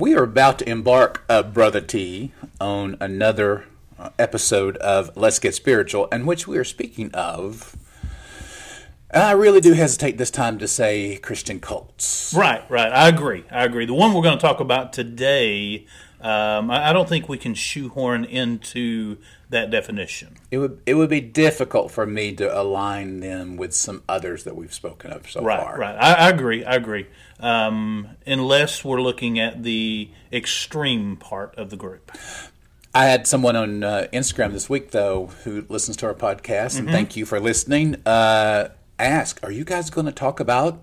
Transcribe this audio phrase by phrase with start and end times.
[0.00, 3.66] We are about to embark, uh, Brother T, on another
[3.98, 7.76] uh, episode of Let's Get Spiritual, in which we are speaking of.
[9.10, 12.32] And I really do hesitate this time to say Christian cults.
[12.34, 12.90] Right, right.
[12.90, 13.44] I agree.
[13.50, 13.84] I agree.
[13.84, 15.84] The one we're going to talk about today,
[16.20, 19.16] um, I, I don't think we can shoehorn into
[19.48, 20.36] that definition.
[20.50, 24.54] It would it would be difficult for me to align them with some others that
[24.56, 25.78] we've spoken of so Right, far.
[25.78, 25.96] right.
[25.96, 26.64] I, I agree.
[26.64, 27.06] I agree.
[27.40, 32.12] Um, unless we're looking at the extreme part of the group.
[32.94, 36.88] I had someone on uh, Instagram this week, though, who listens to our podcast, and
[36.88, 37.96] thank you for listening.
[38.04, 40.82] Uh, ask, are you guys going to talk about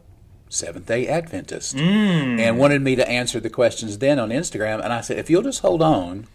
[0.49, 1.75] Seventh Day Adventist?
[1.75, 4.83] And wanted me to answer the questions then on Instagram.
[4.83, 6.27] And I said, if you'll just hold on,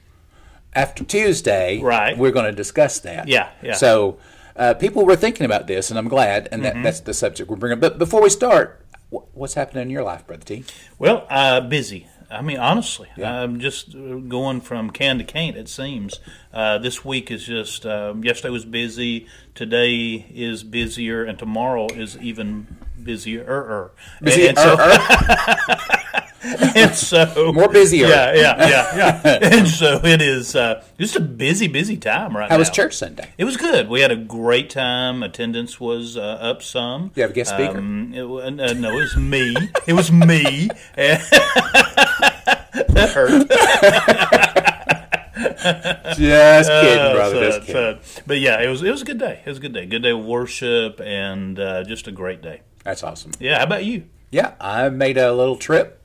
[0.75, 2.16] after Tuesday, Right.
[2.16, 3.29] we're going to discuss that.
[3.29, 3.75] Yeah, yeah.
[3.75, 4.19] So
[4.57, 7.57] uh, people were thinking about this, and I'm glad, and that, that's the subject we're
[7.57, 7.80] bringing.
[7.80, 10.65] But before we start, wh- what's happening in your life, Brother T?
[10.99, 12.07] Well, uh, busy.
[12.30, 15.54] I mean, honestly, I'm just uh, going from can to can't.
[15.54, 16.19] It seems
[16.54, 17.85] uh, this week is just.
[17.85, 19.26] Um, yesterday was busy.
[19.54, 23.90] Today is busier, and tomorrow is even busier.
[24.22, 24.78] Busy- and, so, er,
[25.68, 26.58] er.
[26.74, 28.08] and so More busier.
[28.08, 29.38] Yeah, yeah, yeah, yeah.
[29.58, 32.60] and so it is uh, just a busy, busy time right How now.
[32.60, 33.30] was church Sunday?
[33.38, 33.88] It was good.
[33.88, 35.23] We had a great time.
[35.23, 37.12] Attendance was uh, up some.
[37.14, 37.78] You have a guest speaker?
[37.78, 39.54] Um, it, uh, no, it was me.
[39.86, 40.68] it was me.
[42.92, 43.48] That hurt.
[46.16, 47.36] Just kidding, brother.
[47.36, 47.98] Uh, just kidding.
[48.26, 49.40] but yeah, it was it was a good day.
[49.45, 49.86] It was a good day.
[49.86, 52.60] Good day of worship and uh, just a great day.
[52.85, 53.33] That's awesome.
[53.41, 53.59] Yeah.
[53.59, 54.05] How about you?
[54.30, 55.99] Yeah, I made a little trip.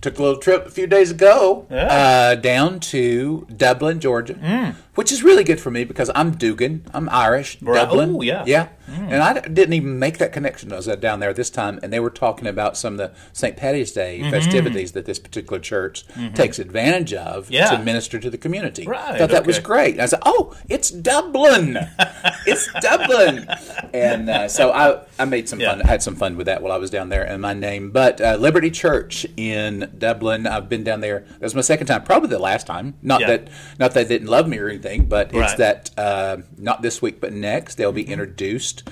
[0.00, 1.86] Took a little trip a few days ago Yeah.
[1.86, 6.84] uh, down to Dublin, Georgia, which is really good for me because I'm Dugan.
[6.92, 7.56] I'm Irish.
[7.62, 7.76] Right.
[7.76, 8.16] Dublin.
[8.16, 8.42] Oh, yeah.
[8.46, 8.68] Yeah.
[8.88, 10.72] And I didn't even make that connection.
[10.72, 13.56] I was down there this time, and they were talking about some of the St.
[13.56, 14.30] Patty's Day Mm-hmm.
[14.30, 16.04] festivities that this particular church
[16.34, 17.70] takes advantage of Yeah.
[17.70, 18.86] to minister to the community.
[18.86, 19.94] Right, I thought that was great.
[19.94, 21.76] And I said, "Oh, it's Dublin!
[22.46, 23.46] it's Dublin!"
[23.92, 25.82] And uh, so I, I made some fun.
[25.82, 27.90] I had some fun with that while I was down there and my name.
[27.90, 31.20] But uh, Liberty Church in Dublin, I've been down there.
[31.28, 32.94] That was my second time, probably the last time.
[33.02, 33.26] Not Yeah.
[33.28, 33.48] that
[33.80, 35.58] not that they didn't love me or anything, but it's Right.
[35.58, 38.88] that uh, not this week, but next they'll be introduced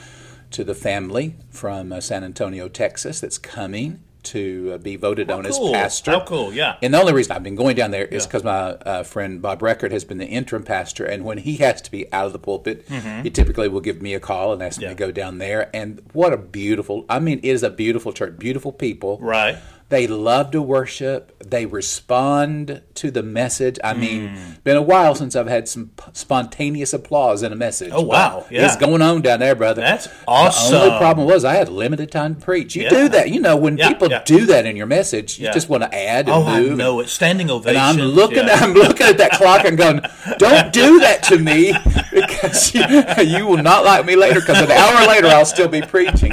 [0.52, 5.44] to the family from uh, San Antonio, Texas, that's coming to uh, be voted on
[5.44, 5.74] cool.
[5.76, 6.12] as pastor.
[6.12, 6.76] How cool, yeah.
[6.80, 8.28] And the only reason I've been going down there is Yeah.
[8.28, 11.82] because my uh, friend Bob Record has been the interim pastor, and when he has
[11.82, 13.22] to be out of the pulpit, Mm-hmm.
[13.22, 15.68] he typically will give me a call and ask me to go down there.
[15.74, 17.04] And what a beautiful!
[17.10, 19.18] I mean, it is a beautiful church, beautiful people.
[19.20, 19.58] Right.
[19.94, 21.38] They love to worship.
[21.48, 23.78] They respond to the message.
[23.84, 24.64] I mean, Mm.
[24.64, 27.90] been a while since I've had some spontaneous applause in a message.
[27.94, 28.44] Oh, wow.
[28.50, 28.64] Yeah.
[28.66, 29.82] It's going on down there, brother.
[29.82, 30.72] That's awesome.
[30.74, 32.74] The only problem was I had limited time to preach.
[32.74, 32.88] You Yeah.
[32.90, 33.30] do that.
[33.30, 36.28] You know, when Yeah, people do that in your message, you just want to add
[36.28, 36.76] and Oh, I move.
[36.76, 37.08] know it.
[37.08, 37.80] Standing ovation.
[37.80, 38.48] And I'm looking.
[38.50, 40.00] I'm looking at that clock and going,
[40.38, 41.72] "Don't do that to me,
[42.12, 42.82] because you,
[43.24, 44.40] you will not like me later.
[44.40, 46.32] Because an hour later, I'll still be preaching."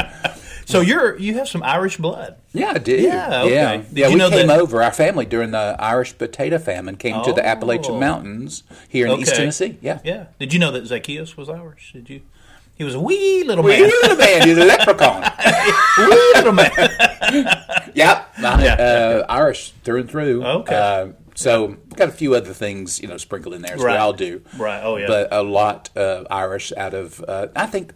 [0.71, 2.37] So you're you have some Irish blood.
[2.53, 2.95] Yeah, I do.
[2.95, 3.53] Yeah, okay.
[3.53, 3.77] yeah.
[3.77, 4.81] Did yeah you we know came that- over.
[4.83, 7.99] Our family during the Irish potato famine came to the Appalachian Oh.
[7.99, 9.77] Mountains here in East Tennessee.
[9.81, 9.99] Yeah.
[10.03, 10.25] Yeah.
[10.39, 11.91] Did you know that Zacchaeus was Irish?
[11.93, 12.21] Did you?
[12.75, 13.91] He was a wee little Wee man.
[14.01, 15.21] little man, he's a leprechaun.
[15.99, 16.71] wee little man.
[17.93, 18.45] Yep, Yeah.
[18.47, 20.43] uh, Irish through and through.
[20.43, 20.75] Okay.
[20.75, 23.93] Uh, so got a few other things, you know, sprinkled in there as Right.
[23.93, 24.41] we all do.
[24.57, 24.81] Right.
[24.83, 25.07] Oh, yeah.
[25.07, 27.93] But a lot of Irish out of, uh, I think,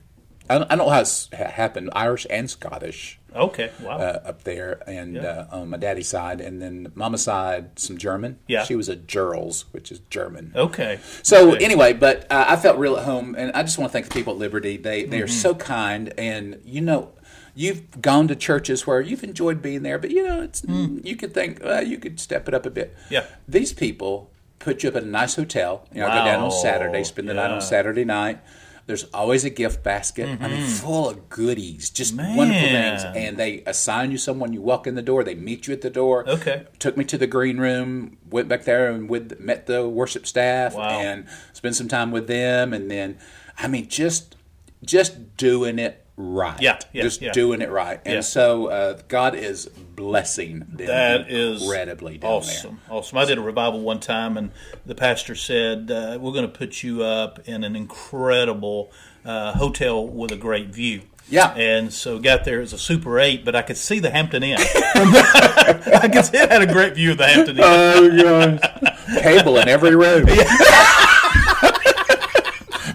[0.49, 1.89] I don't, I don't know how it's happened.
[1.93, 3.69] Irish and Scottish Okay.
[3.81, 3.97] Wow.
[3.97, 5.45] uh, up there, and Yeah.
[5.51, 8.37] uh, on my daddy's side, and then mama's side, some German.
[8.47, 8.63] Yeah.
[8.63, 10.53] she was a Gerls, which is German.
[10.55, 10.99] okay.
[11.23, 11.65] So Okay.
[11.65, 14.13] anyway, but uh, I felt real at home, and I just want to thank the
[14.13, 14.77] people at Liberty.
[14.77, 15.23] They they Mm-hmm.
[15.25, 17.11] are so kind, and you know,
[17.55, 21.33] you've gone to churches where you've enjoyed being there, but you know, it's you could
[21.33, 22.95] think uh, you could step it up a bit.
[22.95, 23.11] Mm.
[23.11, 23.23] Yeah.
[23.47, 24.29] these people
[24.59, 25.85] put you up at a nice hotel.
[25.93, 28.39] You know, go down on Saturday, spend the night on Saturday night.
[28.87, 30.37] There's always a gift basket.
[30.39, 33.03] I mean, full of goodies, just wonderful things.
[33.03, 33.17] Mm-hmm.
[33.17, 34.53] And they assign you someone.
[34.53, 35.23] You walk in the door.
[35.23, 36.27] They meet you at the door.
[36.29, 36.67] Okay.
[36.77, 38.17] Took me to the green room.
[38.29, 40.99] Went back there and with met the worship staff Wow.
[40.99, 42.73] and spent some time with them.
[42.73, 43.17] And then,
[43.57, 44.35] I mean, just
[44.83, 46.59] just doing it right.
[46.61, 47.31] Yeah, yeah, just yeah.
[47.31, 47.99] doing it right.
[48.05, 48.21] And Yeah.
[48.21, 52.79] so uh, God is blessing them That is incredibly down awesome.
[52.89, 53.17] Awesome.
[53.17, 54.51] I did a revival one time, and
[54.85, 58.91] the pastor said, uh, "We're going to put you up in an incredible
[59.23, 61.53] uh, hotel with a great view." Yeah.
[61.55, 64.57] And so got there as a Super Eight, but I could see the Hampton Inn.
[64.59, 67.63] I could see it had a great view of the Hampton Inn.
[67.65, 69.23] Oh gosh.
[69.23, 70.27] Cable in every room.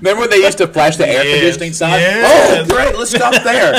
[0.01, 2.01] Remember when they used to flash the air Yes, conditioning sign?
[2.01, 2.69] yes.
[2.71, 2.97] Oh, great!
[2.99, 3.75] Let's stop there.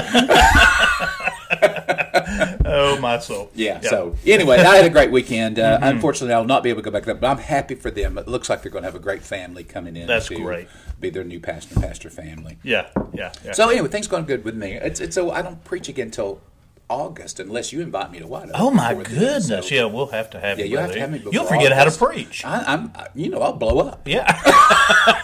[2.65, 3.49] oh my soul.
[3.55, 5.59] Yeah, So anyway, I had a great weekend.
[5.59, 8.17] Uh, Unfortunately, I'll not be able to go back there, but I'm happy for them.
[8.17, 10.07] It looks like they're going to have a great family coming in.
[10.07, 10.67] That's great.
[10.99, 12.57] Be their new pastor pastor family.
[12.63, 13.51] yeah, yeah, yeah.
[13.53, 14.73] So anyway, things going good with me.
[14.73, 16.41] It's it's so I don't preach again until
[16.91, 18.55] August unless you invite me to White Oak.
[18.55, 19.03] oh my then.
[19.03, 19.47] goodness.
[19.47, 20.71] So yeah, we'll have to have Yeah, you.
[20.71, 22.43] you have to have me You'll forget how to preach.
[22.45, 24.07] I, I'm I- you know I'll blow up.
[24.07, 24.25] yeah.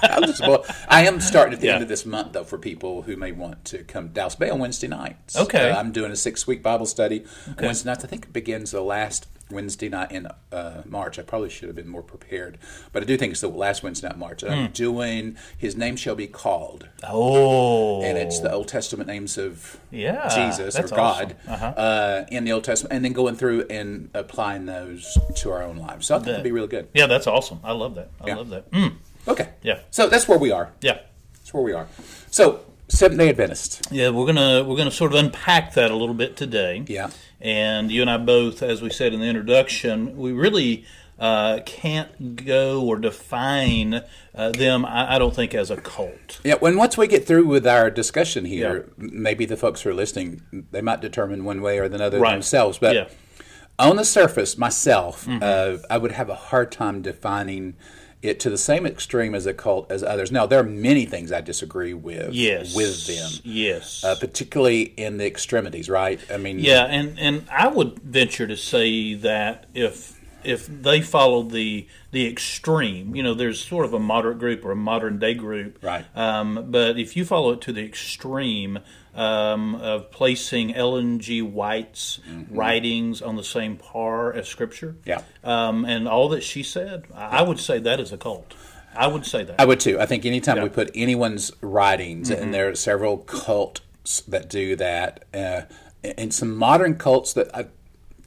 [0.03, 0.63] I'll just blow.
[0.87, 1.73] I am starting at the Yeah.
[1.75, 4.49] end of this month though for people who may want to come to Dallas Bay
[4.49, 5.35] on Wednesday nights.
[5.37, 5.69] Okay.
[5.69, 8.03] Uh, I'm doing a six week Bible study on Wednesday nights.
[8.03, 11.17] I think it begins the last Wednesday night in uh, March.
[11.17, 12.57] I probably should have been more prepared,
[12.91, 14.41] but I do think it's the last Wednesday night in March.
[14.41, 14.49] Hmm.
[14.51, 18.01] I'm doing His name shall be called, oh.
[18.03, 21.53] and it's the Old Testament names of Yeah, Jesus or God awesome.
[21.53, 21.65] Uh-huh.
[21.81, 25.77] uh, in the Old Testament, and then going through and applying those to our own
[25.77, 26.07] lives.
[26.07, 26.89] So I think it'll be really good.
[26.93, 27.59] Yeah, that's awesome.
[27.63, 28.09] I love that.
[28.21, 28.35] I Yeah.
[28.35, 28.71] love that.
[28.71, 28.93] Mm,
[29.27, 29.49] Okay.
[29.61, 29.79] Yeah.
[29.91, 30.71] So that's where we are.
[30.81, 30.99] yeah.
[31.33, 31.87] That's where we are.
[32.29, 32.59] So
[32.89, 33.87] Seventh Day Adventist.
[33.91, 36.83] Yeah, we're gonna we're gonna sort of unpack that a little bit today.
[36.87, 37.09] Yeah.
[37.41, 40.85] And you and I both, as we said in the introduction, we really
[41.19, 44.01] uh, can't go or define
[44.35, 44.85] uh, them.
[44.85, 46.39] I, I don't think as a cult.
[46.43, 49.07] Yeah, when once we get through with our discussion here, Yeah.
[49.11, 50.41] maybe the folks who are listening,
[50.71, 52.33] they might determine one way or another Right.
[52.33, 52.77] themselves.
[52.77, 53.03] But Yeah.
[53.03, 53.89] Mm-hmm.
[53.89, 57.75] on the surface, myself, uh, I would have a hard time defining
[58.21, 60.31] it to the same extreme as a cult as others.
[60.31, 62.75] Now, there are many things I disagree with Yes.
[62.75, 64.03] with them, Yes.
[64.03, 65.89] uh, particularly in the extremities.
[65.89, 66.19] Right?
[66.31, 71.43] I mean, Yeah, and, and I would venture to say that if if they follow
[71.43, 75.33] the the extreme, you know, there's sort of a moderate group or a modern day
[75.33, 76.05] group, Right.
[76.15, 78.79] Um, but if you follow it to the extreme
[79.17, 81.41] um, of placing Ellen G.
[81.41, 82.19] White's
[82.49, 85.09] writings on the same par as Scripture, Mm-hmm.
[85.09, 85.21] Yeah.
[85.43, 88.53] um, and all that she said, I I would say that is a cult.
[88.95, 89.59] I would say that.
[89.59, 89.99] I would too.
[89.99, 90.63] I think anytime Yeah.
[90.63, 92.41] we put anyone's writings, Mm-hmm.
[92.43, 95.61] and there are several cults that do that, uh,
[96.03, 97.65] and some modern cults that I,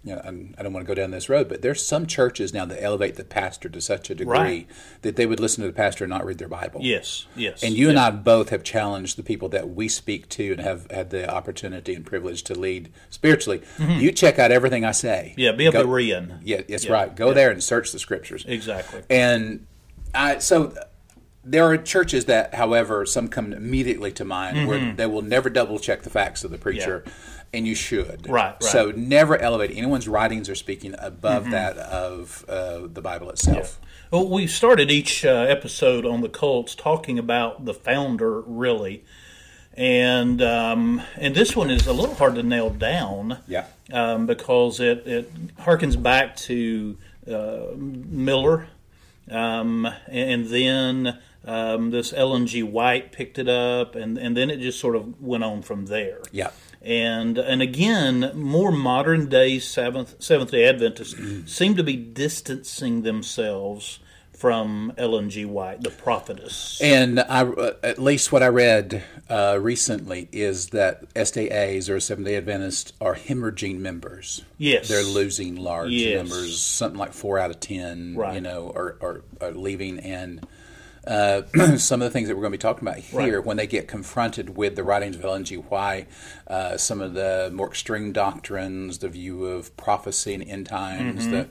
[0.03, 2.55] you know, I'm, I don't want to go down this road, but there's some churches
[2.55, 4.67] now that elevate the pastor to such a degree Right.
[5.03, 6.81] that they would listen to the pastor and not read their Bible.
[6.83, 10.53] yes, yes, And you and I both have challenged the people that we speak to
[10.53, 13.61] and have had the opportunity and privilege to lead spiritually.
[13.79, 15.31] You check out everything I say.
[15.33, 15.41] Mm-hmm.
[15.41, 16.39] yeah, be a Go- Berean.
[16.45, 17.15] Yeah, that's Yeah, right.
[17.15, 17.35] Go yeah.
[17.35, 18.47] there and search the scriptures.
[18.49, 19.03] Exactly.
[19.11, 19.67] And
[20.15, 20.75] I so
[21.45, 25.79] there are churches that, however, some come immediately to mind where they will never double
[25.79, 27.03] check the facts of the preacher,
[27.53, 28.29] and you should.
[28.29, 28.63] Right, right.
[28.63, 33.81] So never elevate anyone's writings or speaking above that of uh, the Bible itself.
[34.11, 39.05] Well, we started each uh, episode on the cults talking about the founder, really,
[39.75, 43.39] and um, and this one is a little hard to nail down.
[43.47, 43.67] Yeah.
[43.93, 46.97] Um, because it it harkens back to
[47.31, 48.69] uh, Miller,
[49.31, 52.63] um, and then um, this Ellen G.
[52.63, 56.21] White picked it up, and and then it just sort of went on from there.
[56.33, 56.51] Yeah.
[56.83, 61.15] And and again, more modern day Seventh Seventh Day Adventists
[61.53, 63.99] seem to be distancing themselves
[64.33, 65.45] from Ellen G.
[65.45, 66.81] White, the prophetess.
[66.83, 67.43] And I,
[67.83, 73.15] at least what I read uh, recently is that SDAs or Seventh Day Adventists are
[73.17, 74.43] hemorrhaging members.
[74.57, 74.89] Yes.
[74.89, 76.17] they're losing large Yes.
[76.17, 78.15] numbers, something like four out of ten.
[78.17, 78.37] Right.
[78.37, 80.47] You know, are, are, are leaving and.
[81.07, 81.43] Uh,
[81.79, 83.45] some of the things that we're going to be talking about here, Right.
[83.47, 85.57] when they get confronted with the writings of Ellen G.
[85.57, 86.07] White,
[86.47, 91.33] uh, some of the more extreme doctrines, the view of prophecy and end times, Mm-hmm.
[91.33, 91.49] the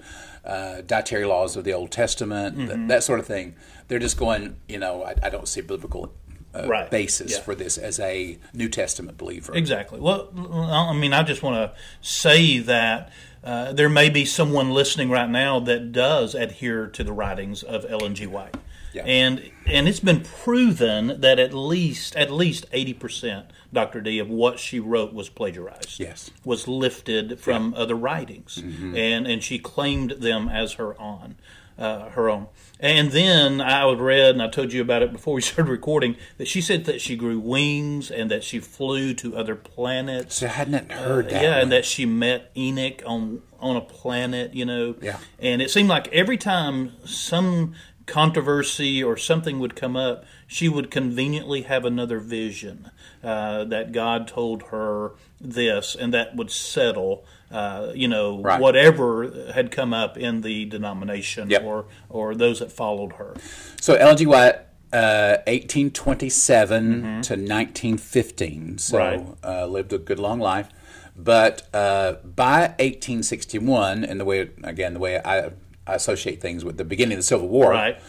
[0.49, 2.87] uh, dietary laws of the Old Testament, Mm-hmm.
[2.87, 3.55] that sort of thing,
[3.87, 6.13] they're just going, you know, I, I don't see biblical
[6.53, 6.89] uh, Right.
[6.89, 7.39] basis Yeah.
[7.41, 9.53] for this as a New Testament believer.
[9.55, 9.99] Exactly.
[9.99, 13.11] Well, I mean, I just want to say that
[13.43, 17.85] uh, there may be someone listening right now that does adhere to the writings of
[17.89, 18.25] Ellen G.
[18.27, 18.55] White,
[18.93, 19.03] Yeah.
[19.05, 24.29] and and it's been proven that at least at least eighty percent, Doctor D, of
[24.29, 25.99] what she wrote was plagiarized.
[25.99, 26.31] Yes.
[26.43, 31.35] was lifted from other writings, and and she claimed them as her own.
[31.77, 32.47] Uh, her own,
[32.81, 36.17] and then I would read, and I told you about it before we started recording,
[36.37, 40.35] that she said that she grew wings and that she flew to other planets.
[40.35, 41.41] So I hadn't heard that.
[41.41, 41.59] yeah, one.
[41.61, 44.95] and that she met Enoch on on a planet, you know.
[45.01, 45.19] Yeah.
[45.39, 47.75] And it seemed like every time some
[48.09, 52.89] controversy or something would come up, she would conveniently have another vision
[53.23, 58.59] uh, that God told her this, and that would settle, uh, you know, Right.
[58.59, 61.63] whatever had come up in the denomination Yep.
[61.63, 63.35] or or those that followed her.
[63.81, 64.25] So Ellen G.
[64.25, 64.55] White,
[64.91, 68.77] uh, 1827 to 1915.
[68.77, 69.25] So Right.
[69.43, 70.67] uh, lived a good long life.
[71.15, 75.49] But uh, by 1861, and the way again the way I,
[75.89, 77.99] I associate things with the beginning of the Civil War, Right.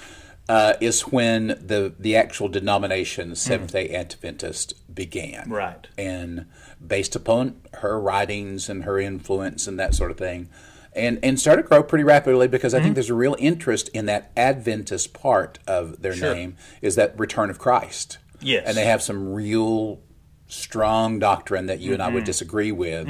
[0.49, 5.49] uh, is when the the actual denomination Seventh Day Adventist began.
[5.51, 5.87] Right.
[5.97, 6.47] And
[6.85, 10.49] based upon her writings and her influence and that sort of thing.
[10.93, 14.07] And, and started to grow pretty rapidly because I think there's a real interest in
[14.07, 16.35] that Adventist part of their Sure.
[16.35, 18.19] name is that return of Christ.
[18.41, 18.65] Yes.
[18.67, 20.01] And they have some real
[20.51, 23.09] strong doctrine that you and I would disagree with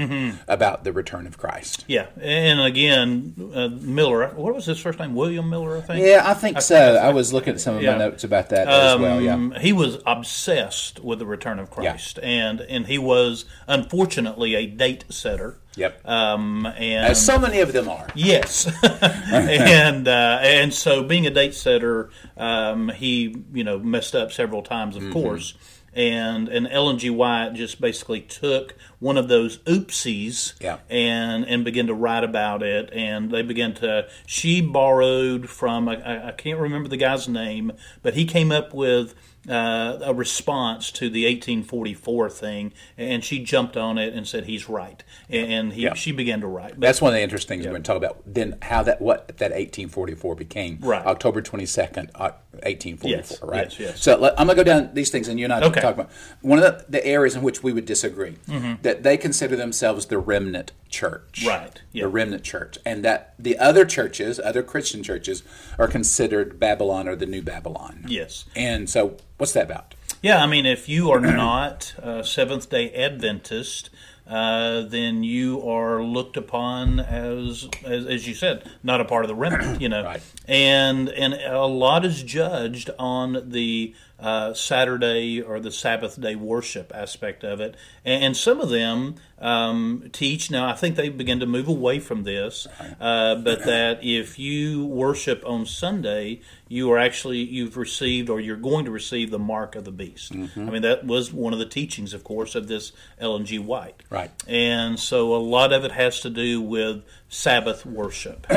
[0.48, 1.84] about the return of Christ.
[1.88, 4.28] Yeah, and again, uh, Miller.
[4.28, 5.14] What was his first name?
[5.14, 6.04] William Miller, I think.
[6.06, 6.96] Yeah, I think so.
[6.96, 7.92] I was looking at some of Yeah.
[7.92, 9.20] my notes about that as well.
[9.20, 9.34] Yeah.
[9.34, 14.66] Um, he was obsessed with the return of Christ, and and he was unfortunately a
[14.66, 15.58] date setter.
[15.76, 16.06] Yep.
[16.06, 18.08] Um, and As so many of them are.
[18.14, 18.66] Yes,
[19.32, 24.62] and uh, and so being a date setter, um, he you know messed up several
[24.62, 25.06] times, Mm-hmm.
[25.06, 25.54] of course.
[25.92, 27.10] And and Ellen G.
[27.10, 30.78] White just basically took one of those oopsies Yeah.
[30.88, 32.90] and and began to write about it.
[32.92, 34.06] And they began to.
[34.26, 38.72] She borrowed from I- I, I can't remember the guy's name, but he came up
[38.72, 39.14] with
[39.48, 44.68] uh, a response to the 1844 thing, and she jumped on it and said he's
[44.68, 45.94] right, and he Yeah.
[45.94, 46.72] she began to write.
[46.72, 48.22] But That's one of the interesting things we're going to talk about.
[48.26, 50.78] Then how that what that 1844 became.
[50.82, 51.04] Right.
[51.06, 52.32] October 22nd, uh,
[52.62, 53.10] 1844.
[53.10, 53.64] Yes, Right.
[53.70, 54.02] yes, yes.
[54.02, 55.80] So let, I'm going to go down these things, and you and I Okay.
[55.80, 56.10] talk about
[56.42, 58.36] one of the, the areas in which we would disagree.
[58.82, 61.44] That they consider themselves the remnant church.
[61.46, 62.04] Right, yeah.
[62.04, 65.42] The remnant church, and that the other churches, other Christian churches,
[65.78, 68.04] are considered Babylon or the New Babylon.
[68.08, 68.44] Yes.
[68.54, 69.94] And so, what's that about?
[70.22, 73.88] Yeah, I mean, if you are not a Seventh Day Adventist,
[74.28, 79.28] uh, then you are looked upon as, as, as you said, not a part of
[79.28, 79.80] the remnant.
[79.80, 80.22] You know, Right.
[80.46, 86.92] and and a lot is judged on the uh, Saturday or the Sabbath day worship
[86.94, 90.50] aspect of it, and, and some of them um, teach.
[90.50, 92.66] Now, I think they begin to move away from this,
[93.00, 98.56] uh, but that if you worship on Sunday, you are actually you've received or you're
[98.56, 100.32] going to receive the mark of the beast.
[100.32, 100.68] Mm-hmm.
[100.68, 103.58] I mean, that was one of the teachings, of course, of this Ellen G.
[103.58, 104.02] White.
[104.10, 104.30] Right.
[104.46, 108.46] And so a lot of it has to do with Sabbath worship.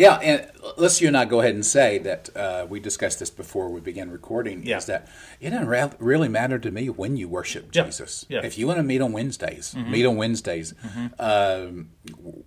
[0.00, 3.30] Yeah, and let's you and I go ahead and say that uh, we discussed this
[3.30, 4.64] before we began recording.
[4.64, 4.76] Yeah.
[4.78, 5.08] Is that
[5.40, 8.26] it doesn't ra- really matter to me when you worship Yeah, Jesus.
[8.28, 8.38] yeah.
[8.38, 8.46] Mm-hmm.
[8.46, 10.74] If you want to meet on Wednesdays, meet on Wednesdays.
[11.18, 11.90] Um,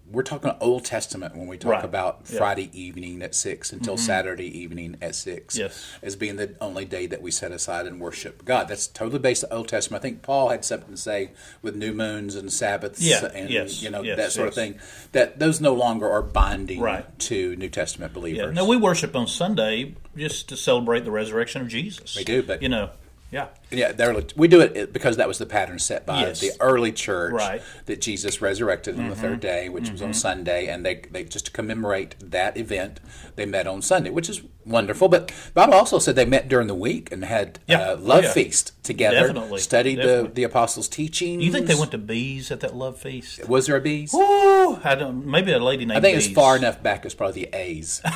[0.10, 2.24] we're talking Old Testament when we talk Right, about.
[2.26, 2.38] Mm-hmm.
[2.38, 5.58] Friday evening at six until Saturday evening at six.
[5.58, 5.92] Yes.
[6.02, 8.68] as being the only day that we set aside and worship God.
[8.68, 10.02] That's totally based on Old Testament.
[10.02, 13.00] I think Paul had something to say with new moons and Sabbaths
[13.34, 14.80] and yes, you know yes, that sort of thing.
[15.14, 17.06] That those no longer are binding Right.
[17.20, 18.14] to New Testament Yeah.
[18.14, 18.56] believers.
[18.56, 22.16] Now we worship on Sunday just to celebrate the resurrection of Jesus.
[22.16, 22.90] We do, but- you know,
[23.34, 26.40] yeah, Yeah, they're, we do it because that was the pattern set by Yes.
[26.40, 27.62] the early church Right.
[27.62, 27.86] Mm-hmm.
[27.88, 31.46] that Jesus resurrected on the third day, which was on Sunday, and they, they just
[31.48, 33.00] to commemorate that event,
[33.36, 35.10] they met on Sunday, which is wonderful.
[35.10, 37.80] But Bible also said they met during the week and had Yeah.
[37.80, 38.34] uh, Oh, love yeah.
[38.34, 39.60] feast together, Definitely.
[39.60, 40.32] studied The, Definitely.
[40.36, 41.40] the apostles' teachings.
[41.40, 43.48] Do you think they went to bees at that love feast?
[43.50, 44.14] Was there a bees?
[44.14, 45.26] Ooh, I don't.
[45.26, 45.98] Maybe a lady named.
[45.98, 48.02] I think it's far enough back as probably the A's.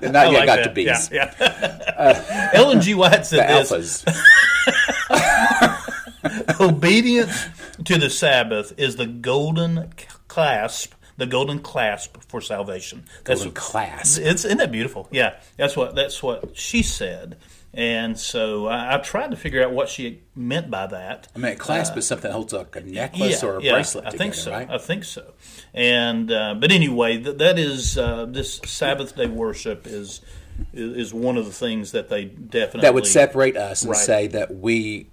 [0.00, 0.64] They're I not yet like got that.
[0.64, 1.10] to bees.
[1.12, 1.92] Yeah, yeah.
[1.96, 2.94] Uh, Ellen G.
[2.94, 4.04] White said this:
[6.60, 7.46] obedience
[7.84, 9.90] to the Sabbath is the golden
[10.28, 13.04] clasp, the golden clasp for salvation.
[13.24, 14.18] That's Golden class.
[14.18, 15.08] It's isn't that beautiful?
[15.10, 17.36] Yeah, that's what that's what she said.
[17.72, 21.28] And so I, I tried to figure out what she meant by that.
[21.36, 24.10] I mean, a clasp is something that holds like a necklace or a bracelet I
[24.10, 24.50] together, think so.
[24.50, 24.68] right?
[24.70, 25.32] I think so.
[25.72, 30.20] And uh, but anyway, th- that is uh, this Sabbath day worship is
[30.74, 33.98] is one of the things that they definitely that would separate us and Right.
[34.00, 35.06] say that we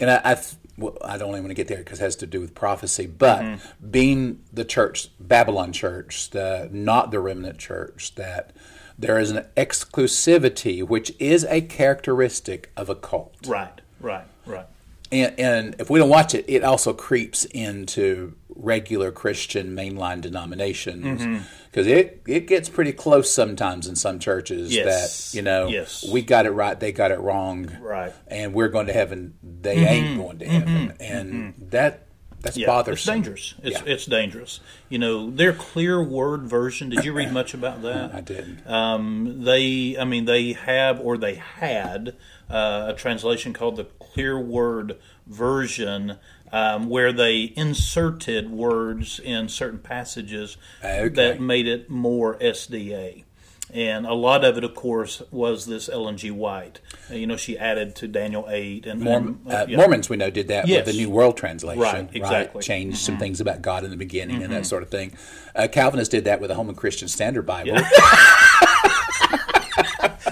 [0.00, 0.42] and I, I,
[0.78, 3.06] well, I don't even want to get there because it has to do with prophecy.
[3.06, 3.90] But Mm-hmm.
[3.90, 8.52] being the church, Babylon church, the not the remnant church, that
[9.00, 13.34] there is an exclusivity which is a characteristic of a cult.
[13.46, 14.66] Right, right, right.
[15.10, 21.22] And, and if we don't watch it, it also creeps into regular Christian mainline denominations
[21.22, 21.42] mm-hmm.
[21.70, 25.30] because it, it gets pretty close sometimes in some churches Yes.
[25.32, 26.06] that you know Yes.
[26.12, 28.12] we got it right, they got it wrong, Right.
[28.28, 29.86] and we're going to heaven, they mm-hmm.
[29.86, 31.02] ain't going to heaven, mm-hmm.
[31.02, 32.06] and that
[32.42, 32.92] that's Yeah, bothersome.
[32.94, 33.54] it's dangerous.
[33.62, 33.92] It's Yeah.
[33.92, 34.60] it's dangerous.
[34.88, 36.88] You know, their clear word version.
[36.90, 38.14] Did you read much about that?
[38.14, 38.66] I didn't.
[38.66, 42.16] Um, they, I mean, they have or they had
[42.48, 46.16] uh, a translation called the Clear Word Version,
[46.52, 51.08] um, where they inserted words in certain passages Okay.
[51.14, 53.24] that made it more SDA.
[53.72, 56.30] And a lot of it, of course, was this Ellen G.
[56.30, 56.80] White.
[57.10, 59.76] Uh, You know, she added to Daniel eight and, Mormon, uh, yeah.
[59.76, 60.86] Mormons, we know, did that Yes.
[60.86, 61.80] with the New World Translation.
[61.82, 62.60] Right, exactly.
[62.60, 62.66] Mm-hmm.
[62.66, 65.12] Changed some things about God in the beginning and that sort of thing.
[65.54, 67.76] Uh, Calvinists did that with the Holman Christian Standard Bible.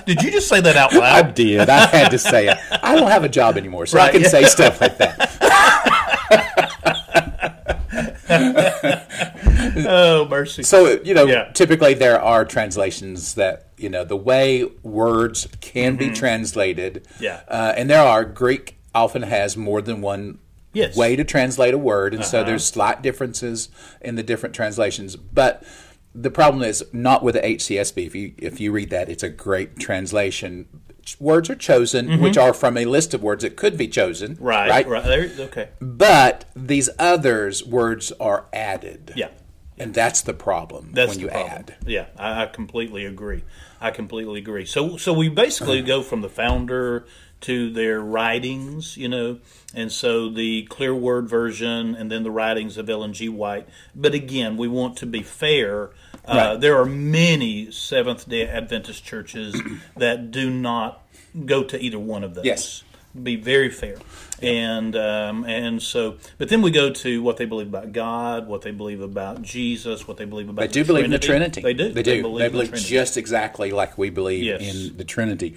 [0.07, 1.27] Did you just say that out loud?
[1.27, 1.69] I did.
[1.69, 2.57] I had to say it.
[2.83, 4.29] I don't have a job anymore, so I can yeah.
[4.29, 5.29] say stuff like that.
[9.89, 10.63] Oh, mercy.
[10.63, 11.51] So you know, Yeah.
[11.53, 17.05] typically there are translations that you know the way words can be translated.
[17.15, 17.25] Mm-hmm.
[17.25, 17.41] Yeah.
[17.49, 20.39] uh, and there are Greek often has more than one
[20.75, 20.91] Yes.
[20.93, 21.01] Uh-huh.
[21.01, 23.69] way to translate a word, and so there's slight differences
[24.03, 25.17] in the different translations.
[25.17, 25.63] But
[26.15, 28.07] the problem is not with the HCSB.
[28.07, 30.67] If you if you read that, it's a great translation.
[31.19, 34.35] Words are chosen, which are from a list of words that could be chosen.
[34.37, 34.45] Mm-hmm.
[34.45, 35.71] right, right, okay.
[35.81, 39.13] But these others words are added.
[39.17, 39.29] Yeah.
[39.81, 41.53] And that's the problem That's when the you problem.
[41.53, 41.77] add.
[41.87, 43.45] Yeah, I, I completely agree.
[43.81, 44.65] I completely agree.
[44.67, 47.07] So, so we basically go from the founder
[47.43, 49.39] to their writings, you know,
[49.73, 53.29] and so the clear word version, and then the writings of Ellen G.
[53.29, 53.69] White.
[53.95, 55.91] But again, we want to be fair.
[56.25, 56.61] Uh, Right.
[56.61, 59.59] there are many Seventh Day Adventist churches
[59.97, 61.07] that do not
[61.47, 62.45] go to either one of those.
[62.45, 62.83] Yes.
[63.23, 63.97] Be very fair,
[64.43, 68.63] and um, and so, but then we go to what they believe about God, what
[68.63, 70.61] they believe about Jesus, what they believe about.
[70.63, 71.61] They do believe in the Trinity.
[71.61, 71.93] They do.
[71.93, 72.11] They do.
[72.17, 72.89] They believe, in the believe Trinity.
[72.89, 74.61] just exactly like we believe Yes.
[74.63, 75.57] in the Trinity.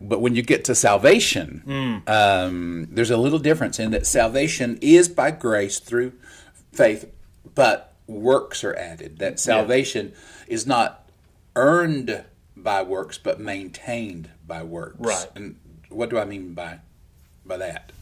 [0.00, 2.10] But when you get to salvation, Hmm.
[2.10, 6.12] um, there's a little difference in that salvation is by grace through
[6.72, 7.06] faith,
[7.54, 9.18] but works are added.
[9.18, 10.12] That salvation
[10.48, 11.08] is not
[11.56, 12.24] earned
[12.56, 14.96] by works, but maintained by works.
[14.98, 15.26] Right.
[15.36, 15.56] And
[15.88, 16.78] what do I mean by
[17.46, 17.92] by that?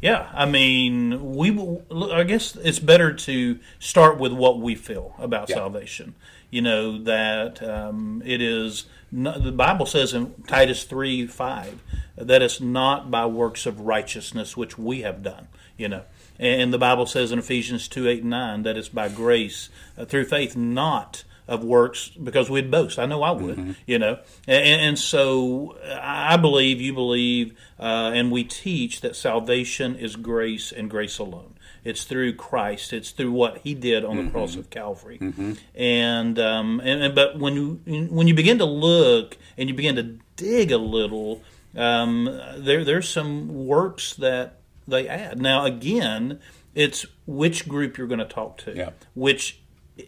[0.00, 1.50] Yeah, I mean, we.
[2.12, 5.56] I guess it's better to start with what we feel about Yeah.
[5.56, 6.14] salvation.
[6.50, 8.86] You know that um, it is.
[9.10, 11.82] Not, the Bible says in Titus three five
[12.16, 15.48] that it's not by works of righteousness which we have done.
[15.76, 16.02] You know,
[16.38, 20.04] and the Bible says in Ephesians two eight and nine that it's by grace uh,
[20.04, 22.98] through faith, not of works because we'd boast.
[22.98, 24.18] I know I would, you know.
[24.46, 30.70] And, and so I believe, you believe, uh, and we teach that salvation is grace
[30.70, 31.54] and grace alone.
[31.84, 32.92] It's through Christ.
[32.92, 35.18] It's through what He did on the cross of Calvary.
[35.74, 39.96] And, um, and and but when you when you begin to look and you begin
[39.96, 41.42] to dig a little,
[41.74, 42.24] um,
[42.58, 45.40] there there's some works that they add.
[45.40, 46.40] Now again,
[46.74, 48.90] it's which group you're going to talk to, Yeah.
[49.14, 49.60] which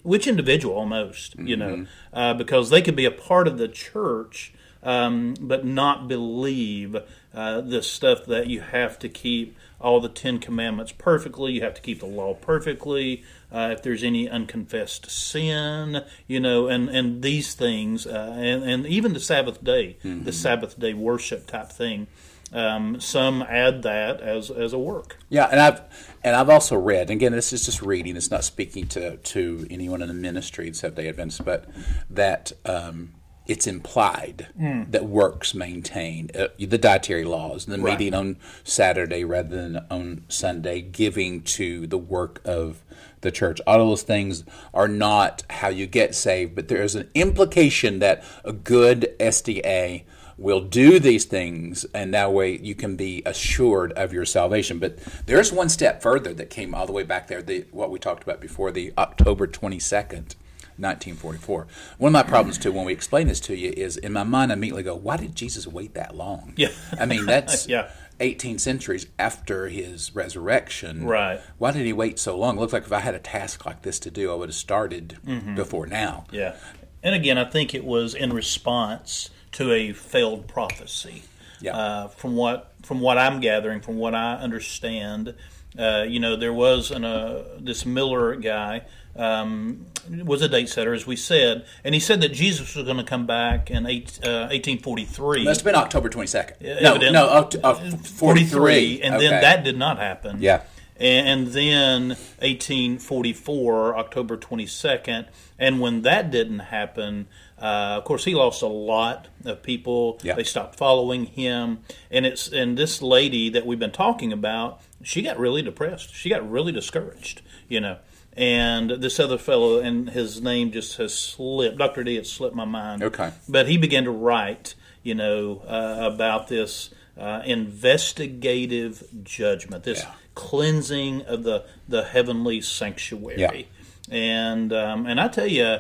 [0.03, 2.17] which individual almost, you know, Mm-hmm.
[2.19, 6.97] uh, because they could be a part of the church, um, but not believe
[7.35, 11.53] uh, the stuff that you have to keep all the Ten Commandments perfectly.
[11.53, 13.23] You have to keep the law perfectly.
[13.53, 18.87] Uh, if there's any unconfessed sin, you know, and, and these things, uh, and, and
[18.87, 20.25] even the Sabbath day, Mm-hmm.
[20.25, 22.07] the Sabbath day worship type thing,
[22.53, 25.19] um, some add that as, as a work.
[25.29, 25.83] Yeah, and I've
[26.23, 27.03] and I've also read.
[27.03, 28.17] And again, this is just reading.
[28.17, 31.67] It's not speaking to to anyone in the ministry, the Seventh Day Adventist, but
[32.11, 33.15] that um,
[33.47, 34.49] it's implied
[34.91, 37.99] that works maintain uh, the dietary laws, the Right.
[37.99, 42.85] meeting on Saturday rather than on Sunday, giving to the work of
[43.23, 43.61] the church.
[43.67, 47.99] All of those things are not how you get saved, but there is an implication
[47.99, 50.05] that a good SDA
[50.41, 54.79] will do these things, and that way you can be assured of your salvation.
[54.79, 57.99] But there's one step further that came all the way back there, the, what we
[57.99, 60.35] talked about before, the October 22nd.
[60.77, 61.67] 1944.
[61.99, 64.51] One of my problems too, when we explain this to you, is in my mind
[64.51, 66.69] I immediately go, "Why did Jesus wait that long?" Yeah.
[66.99, 67.91] I mean that's Yeah.
[68.19, 71.05] 18 centuries after his resurrection.
[71.05, 71.39] Right.
[71.59, 72.57] Why did he wait so long?
[72.57, 74.57] It looks like if I had a task like this to do, I would have
[74.57, 75.55] started Mm-hmm.
[75.55, 76.25] before now.
[76.33, 76.57] Yeah.
[77.03, 81.23] And again, I think it was in response to a failed prophecy.
[81.61, 81.77] Yeah.
[81.77, 85.35] Uh, from what from what I'm gathering, from what I understand,
[85.79, 88.83] uh, you know, there was an, uh, this Miller guy
[89.15, 89.85] um,
[90.25, 93.05] was a date setter, as we said, and he said that Jesus was going to
[93.05, 95.45] come back in eight, uh, 1843.
[95.45, 96.61] Must have been October 22nd.
[96.63, 97.13] no, Evidently.
[97.13, 97.27] no,
[97.63, 99.03] uh, 43.
[99.03, 99.29] and Okay.
[99.29, 100.41] then that did not happen.
[100.41, 100.63] Yeah.
[101.01, 107.27] And, then 1844, October 22nd, and when that didn't happen,
[107.59, 110.19] uh, of course, he lost a lot of people.
[110.23, 110.35] Yeah.
[110.35, 115.23] They stopped following him, and it's and this lady that we've been talking about, she
[115.23, 116.15] got really depressed.
[116.15, 117.99] She got really discouraged, you know.
[118.35, 121.79] And this other fellow, and his name just has slipped.
[121.79, 123.03] Doctor D, has slipped my mind.
[123.03, 123.33] Okay.
[123.49, 130.15] But he began to write, you know, uh, about this uh, investigative judgment, this Yeah.
[130.35, 133.39] Cleansing of the the heavenly sanctuary.
[133.41, 133.63] Yeah.
[134.11, 135.79] And um, and I tell you,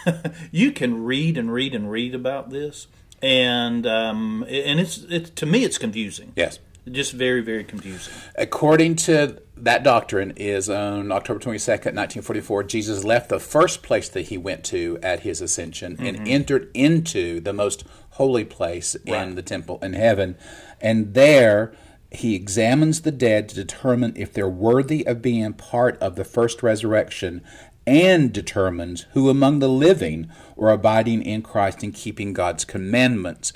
[0.50, 2.86] you can read and read and read about this,
[3.22, 6.32] and um, and it's it to me it's confusing.
[6.36, 6.58] Yes.
[6.90, 8.12] Just very, very confusing.
[8.36, 12.62] According to that doctrine, is on October twenty second, nineteen forty four.
[12.64, 16.06] Jesus left the first place that he went to at his ascension Mm-hmm.
[16.06, 19.28] and entered into the most holy place Right.
[19.28, 20.36] in the temple in heaven,
[20.80, 21.72] and there
[22.12, 26.62] he examines the dead to determine if they're worthy of being part of the first
[26.62, 27.42] resurrection.
[27.86, 33.52] And determines who among the living are abiding in Christ and keeping God's commandments.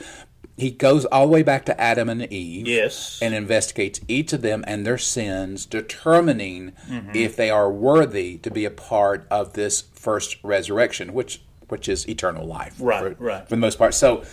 [0.57, 3.19] He goes all the way back to Adam and Eve Yes.
[3.23, 7.11] and investigates each of them and their sins, determining Mm-hmm.
[7.15, 12.09] if they are worthy to be a part of this first resurrection, which which is
[12.09, 13.45] eternal life, Right, for, right.
[13.45, 13.95] for the most part.
[13.95, 14.25] So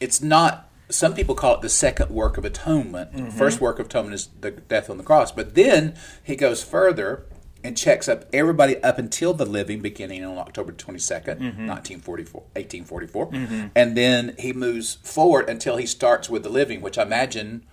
[0.00, 0.68] it's not.
[0.92, 3.12] Some people call it the second work of atonement.
[3.12, 3.24] Mm-hmm.
[3.26, 6.62] The first work of atonement is the death on the cross, but then he goes
[6.62, 7.24] further
[7.64, 11.66] and checks up everybody up until the living, beginning on October twenty second, Mm-hmm.
[11.66, 16.42] nineteen forty four, eighteen forty four, and then he moves forward until he starts with
[16.42, 17.64] the living, which I imagine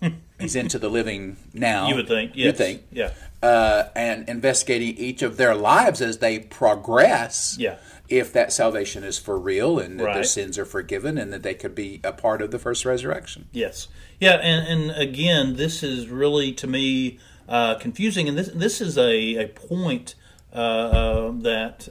[0.40, 1.88] he's into the living now.
[1.88, 2.32] You would think.
[2.34, 2.46] Yes.
[2.46, 2.82] You think.
[2.92, 3.10] Yeah.
[3.42, 7.56] Uh, and investigating each of their lives as they progress.
[7.58, 7.78] Yeah.
[8.12, 11.54] If that salvation is for real and that their sins are forgiven and that they
[11.54, 13.48] could be a part of the first resurrection.
[13.52, 13.88] Yes.
[14.20, 18.98] Yeah, and, and again, this is really to me uh, confusing, and this this is
[18.98, 20.14] a, a point
[20.54, 21.88] uh, uh, that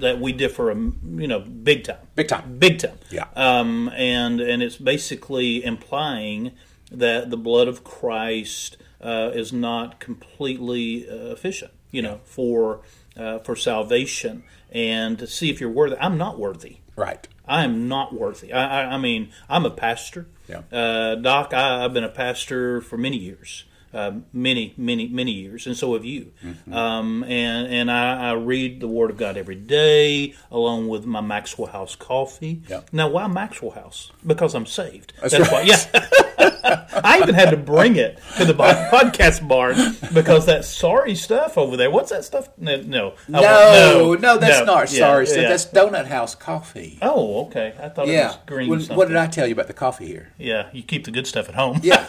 [0.00, 2.58] that we differ, um, you know, big time, Big time.
[2.58, 2.98] big time.
[3.10, 3.26] Yeah.
[3.34, 6.52] Um, and and it's basically implying
[6.92, 12.82] that the blood of Christ uh, is not completely uh, efficient, you know, for
[13.16, 15.96] uh, for salvation and to see if you're worthy.
[15.98, 16.78] I'm not worthy.
[16.96, 17.26] Right.
[17.46, 18.52] I am not worthy.
[18.52, 20.26] I, I, I mean, I'm a pastor.
[20.48, 20.62] Yeah.
[20.72, 25.66] Uh, Doc, I, I've been a pastor for many years, uh, many, many, many years,
[25.66, 26.32] and so have you.
[26.42, 26.72] Mm-hmm.
[26.72, 31.20] Um, and and I, I read the Word of God every day, along with my
[31.20, 32.62] Maxwell House coffee.
[32.68, 32.82] Yeah.
[32.92, 34.10] Now, why Maxwell House?
[34.26, 35.12] Because I'm saved.
[35.20, 35.48] That's why.
[35.48, 35.66] right.
[35.66, 36.08] Yeah.
[36.64, 39.76] I even had to bring it to the podcast barn
[40.12, 41.90] because that sorry stuff over there.
[41.90, 42.48] What's that stuff?
[42.58, 44.64] No, no, No, no, that's no.
[44.64, 45.26] not Yeah, sorry.
[45.26, 45.48] So yeah.
[45.48, 46.98] that's Donut House coffee.
[47.02, 47.74] Oh, okay.
[47.80, 48.28] I thought it yeah.
[48.28, 48.96] was green.
[48.96, 50.32] What did I tell you about the coffee here?
[50.38, 51.80] Yeah, you keep the good stuff at home.
[51.82, 52.04] Yeah.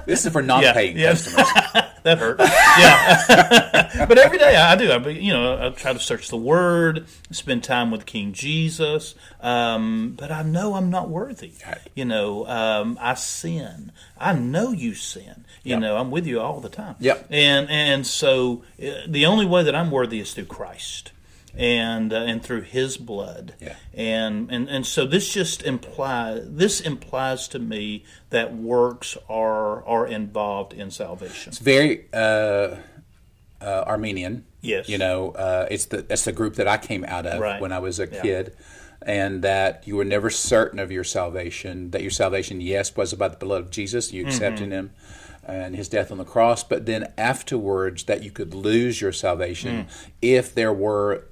[0.06, 1.46] this is for non-paying customers.
[2.02, 2.38] that hurt.
[2.40, 4.90] Yeah, but every day I do.
[4.90, 9.14] I, you know, I try to search the Word, spend time with King Jesus.
[9.40, 11.52] Um, but I know I'm not worthy.
[11.94, 13.14] You know, um, I
[13.46, 13.92] sin.
[14.18, 15.44] I know you sin.
[15.62, 15.80] You Yep.
[15.80, 16.96] know, I'm with you all the time.
[17.00, 17.26] Yep.
[17.30, 21.12] And and so uh, the only way that I'm worthy is through Christ.
[21.58, 23.76] And uh, and through His blood, Yeah.
[23.94, 30.06] and and and so this just implies this implies to me that works are are
[30.06, 31.48] involved in salvation.
[31.52, 32.76] It's very uh,
[33.62, 34.44] uh, Arminian.
[34.60, 34.86] Yes.
[34.90, 37.58] You know, uh, it's the that's the group that I came out of Right.
[37.58, 38.20] when I was a Yeah.
[38.20, 38.54] kid,
[39.02, 41.90] and that you were never certain of your salvation.
[41.90, 44.12] That your salvation, yes, was about the blood of Jesus.
[44.12, 44.72] You accepting Mm-hmm.
[44.72, 44.90] Him.
[45.48, 49.84] And his death on the cross, but then afterwards, that you could lose your salvation
[49.84, 49.86] Mm.
[50.20, 51.26] if there were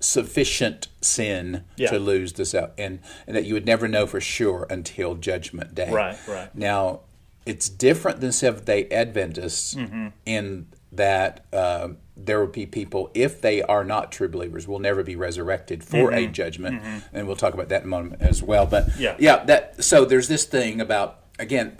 [0.00, 1.90] sufficient sin Yeah.
[1.90, 5.74] to lose the sal- and and that you would never know for sure until Judgment
[5.74, 5.90] Day.
[5.90, 6.52] Right, right.
[6.54, 7.00] Now,
[7.46, 10.08] it's different than Seventh Day Adventists Mm-hmm.
[10.26, 15.02] in that um, there will be people, if they are not true believers, will never
[15.02, 18.66] be resurrected for a judgment, and we'll talk about that in a moment as well.
[18.66, 19.00] But Mm-hmm.
[19.02, 19.16] Yeah.
[19.18, 21.78] yeah, that so there's this thing about again,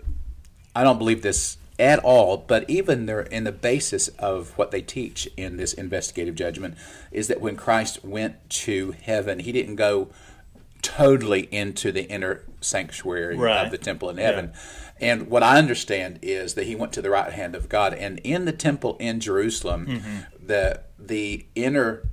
[0.74, 4.82] I don't believe this at all, but even there in the basis of what they
[4.82, 6.76] teach in this investigative judgment
[7.10, 10.08] is that when Christ went to heaven, he didn't go
[10.82, 13.64] totally into the inner sanctuary Right.
[13.64, 14.52] of the temple in heaven.
[15.00, 18.18] And what I understand is that he went to the right hand of God, and
[18.20, 20.46] in the temple in Jerusalem, Mm-hmm.
[20.46, 22.08] the the inner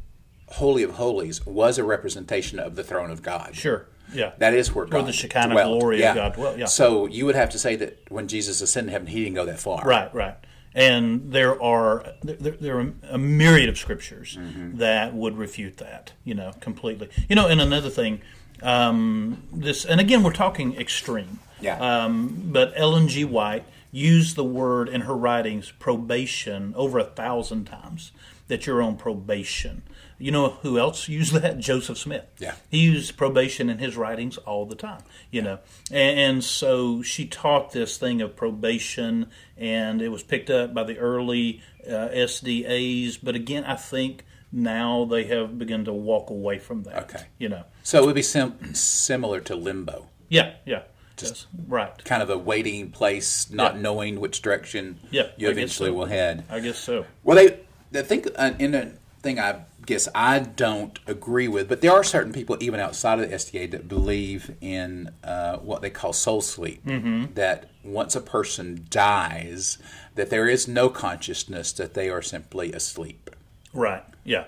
[0.51, 3.55] holy of holies was a representation of the throne of God.
[3.55, 3.85] Sure.
[4.13, 4.31] Yeah.
[4.37, 5.81] That is where God the Shekinah dwelled.
[5.81, 6.15] glory of.
[6.15, 6.65] God dwelt, yeah.
[6.67, 9.45] So you would have to say that when Jesus ascended to heaven, he didn't go
[9.45, 9.83] that far.
[9.85, 10.35] Right, right.
[10.73, 14.77] And there are there, there are a myriad of scriptures Mm-hmm.
[14.77, 17.09] that would refute that, you know, completely.
[17.27, 18.21] You know, and another thing,
[18.61, 21.39] um, this, and again, we're talking extreme.
[21.59, 21.77] Yeah.
[21.79, 23.25] Um, but Ellen G.
[23.25, 28.11] White used the word in her writings probation over a thousand times.
[28.47, 29.83] That you're on probation.
[30.19, 31.59] You know who else used that?
[31.59, 32.25] Joseph Smith.
[32.39, 32.55] Yeah.
[32.69, 35.59] He used probation in his writings all the time, you know.
[35.91, 40.83] And, and so she taught this thing of probation, and it was picked up by
[40.83, 43.19] the early uh, SDAs.
[43.21, 44.23] But again, I think
[44.57, 47.03] now they have begun to walk away from that.
[47.03, 47.25] Okay.
[47.37, 47.63] You know.
[47.83, 50.81] So it would be sim- similar to limbo, Yeah, yeah.
[51.21, 52.03] Yes, right.
[52.05, 53.81] kind of a waiting place, not Yeah.
[53.81, 55.93] knowing which direction Yeah, you I eventually so.
[55.93, 56.43] will head.
[56.49, 57.05] I guess so.
[57.23, 57.59] Well, they,
[57.99, 58.91] I think uh, in a
[59.23, 63.29] thing I guess I don't agree with, but there are certain people even outside of
[63.29, 66.85] the SDA that believe in uh, what they call soul sleep.
[66.85, 67.33] Mm-hmm.
[67.33, 69.77] That once a person dies,
[70.15, 73.29] that there is no consciousness; that they are simply asleep.
[73.73, 74.03] Right.
[74.27, 74.45] Yeah.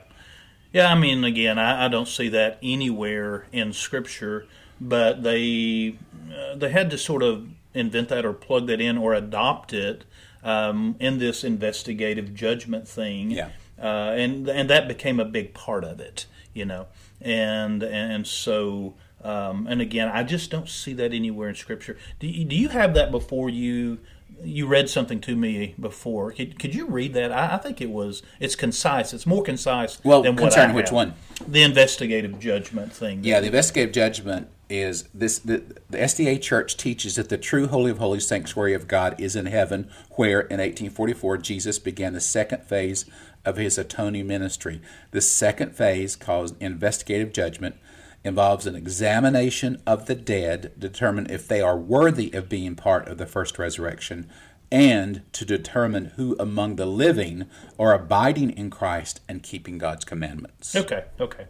[0.73, 0.91] Yeah.
[0.91, 4.45] I mean, again, I, I don't see that anywhere in Scripture,
[4.79, 5.95] but they
[6.31, 10.03] uh, they had to sort of invent that or plug that in or adopt it
[10.43, 13.31] um, in this investigative judgment thing.
[13.31, 13.49] Yeah.
[13.81, 16.87] Uh, and and that became a big part of it, you know,
[17.21, 21.97] and and so um, and again, I just don't see that anywhere in Scripture.
[22.19, 23.99] Do you, do you have that before you?
[24.43, 26.31] You read something to me before.
[26.31, 27.31] Could, could you read that?
[27.31, 28.21] I, I think it was.
[28.39, 29.13] It's concise.
[29.13, 30.03] It's more concise.
[30.03, 31.13] Well, than what I concerning which one?
[31.47, 33.23] The investigative judgment thing.
[33.23, 37.89] Yeah, the investigative judgment is this the, the SDA Church teaches that the true Holy
[37.91, 42.63] of Holies sanctuary of God is in heaven, where in 1844 Jesus began the second
[42.63, 43.05] phase
[43.45, 44.81] of his atoning ministry.
[45.11, 47.75] This second phase, called investigative judgment,
[48.23, 53.07] involves an examination of the dead to determine if they are worthy of being part
[53.07, 54.29] of the first resurrection
[54.71, 57.45] and to determine who among the living
[57.79, 60.75] are abiding in Christ and keeping God's commandments.
[60.75, 61.47] Okay, okay,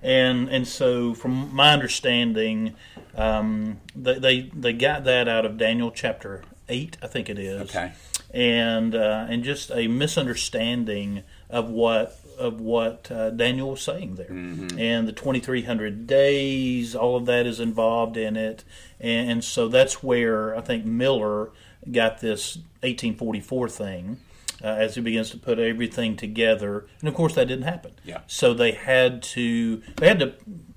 [0.00, 2.74] and and so from my understanding,
[3.14, 7.60] um, they, they they got that out of Daniel chapter eight, I think it is.
[7.62, 7.92] Okay.
[8.32, 14.30] and uh, and just a misunderstanding of what of what uh, Daniel was saying there,
[14.30, 18.64] and the twenty three hundred days, all of that is involved in it,
[19.00, 21.50] and, and so that's where I think Miller
[21.90, 24.18] got this eighteen forty four thing.
[24.62, 27.90] Uh, as he begins to put everything together, and of course that didn't happen.
[28.04, 28.20] Yeah.
[28.28, 30.34] So they had to they had to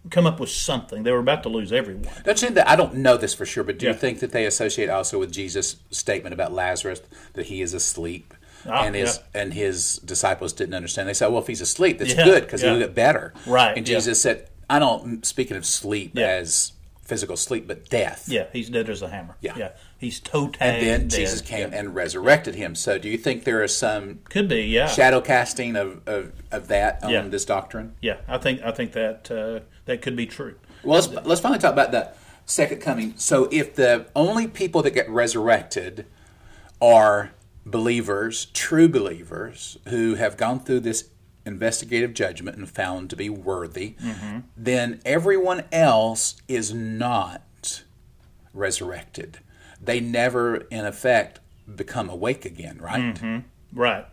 [0.10, 1.04] come up with something.
[1.04, 2.12] They were about to lose everyone.
[2.24, 3.92] Don't you think that I don't know this for sure, but do Yeah.
[3.92, 7.02] you think that they associate also with Jesus' statement about Lazarus
[7.34, 8.34] that he is asleep?
[8.68, 11.08] Ah, and his and his disciples didn't understand.
[11.10, 12.72] They said, "Well, if he's asleep, that's Yeah, good because yeah.
[12.72, 13.96] he'll get better." Right, And yeah.
[13.96, 16.28] Jesus said, "I don't speaking of sleep Yeah.
[16.28, 16.72] as
[17.04, 19.36] physical sleep, but death." Yeah, he's dead as a hammer.
[19.42, 19.54] Yeah.
[19.58, 21.10] yeah, he's toe And then dead.
[21.12, 21.80] Jesus came Yeah.
[21.80, 22.74] and resurrected him.
[22.76, 26.68] So, do you think there is some Could be, yeah, shadow casting of, of, of
[26.70, 27.22] that on Yeah.
[27.28, 27.94] this doctrine?
[28.02, 28.18] yeah.
[28.28, 30.56] I think I think that uh, that could be true.
[30.84, 32.10] Well, let's, let's finally talk about the
[32.48, 33.14] second coming.
[33.18, 36.06] So, if the only people that get resurrected
[36.82, 37.32] are
[37.66, 41.10] believers, true believers, who have gone through this
[41.46, 44.40] investigative judgment and found to be worthy, mm-hmm.
[44.56, 47.84] then everyone else is not
[48.54, 49.40] resurrected.
[49.82, 51.40] They never, in effect,
[51.74, 53.16] become awake again, right?
[53.16, 53.40] Mm-hmm.
[53.80, 54.06] Right,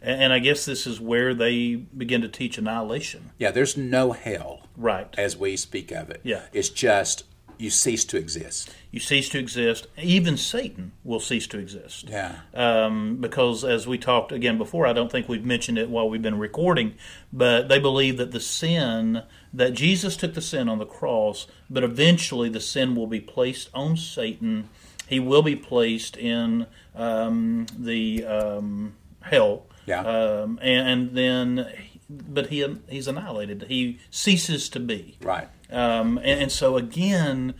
[0.00, 3.30] and, and I guess this is where they begin to teach annihilation.
[3.38, 6.20] Yeah, there's no hell Right, as we speak of it.
[6.22, 6.42] Yeah.
[6.52, 7.24] It's just
[7.58, 8.70] you cease to exist.
[8.90, 9.86] you cease to exist.
[10.00, 12.08] Even Satan will cease to exist.
[12.08, 12.36] Yeah.
[12.54, 16.22] um, because as we talked again before, I don't think we've mentioned it while we've
[16.22, 16.94] been recording,
[17.32, 21.82] but they believe that the sin that Jesus took the sin on the cross, but
[21.84, 24.68] eventually the sin will be placed on Satan.
[25.06, 30.00] He will be placed in um, the um, hell, Yeah.
[30.00, 31.72] um, and, and then,
[32.10, 33.64] but he he's annihilated.
[33.68, 35.16] He ceases to be.
[35.22, 35.48] Right.
[35.70, 37.54] Um, and, and so again,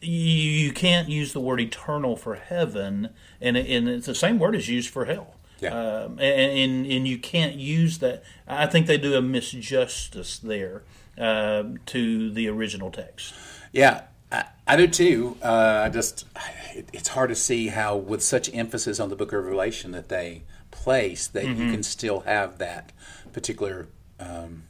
[0.00, 4.54] you, you can't use the word eternal for heaven, and, and it's the same word
[4.54, 5.34] is used for hell.
[5.60, 5.74] Yeah.
[5.74, 8.22] Um, and, and and you can't use that.
[8.48, 10.82] I think they do a misjustice there
[11.18, 13.34] uh, to the original text.
[13.70, 15.36] Yeah, I, I do too.
[15.42, 16.24] Uh, I just,
[16.74, 20.08] it, it's hard to see how, with such emphasis on the Book of Revelation that
[20.08, 21.62] they place, that Mm-hmm.
[21.62, 22.92] you can still have that
[23.34, 23.88] particular
[24.18, 24.62] um,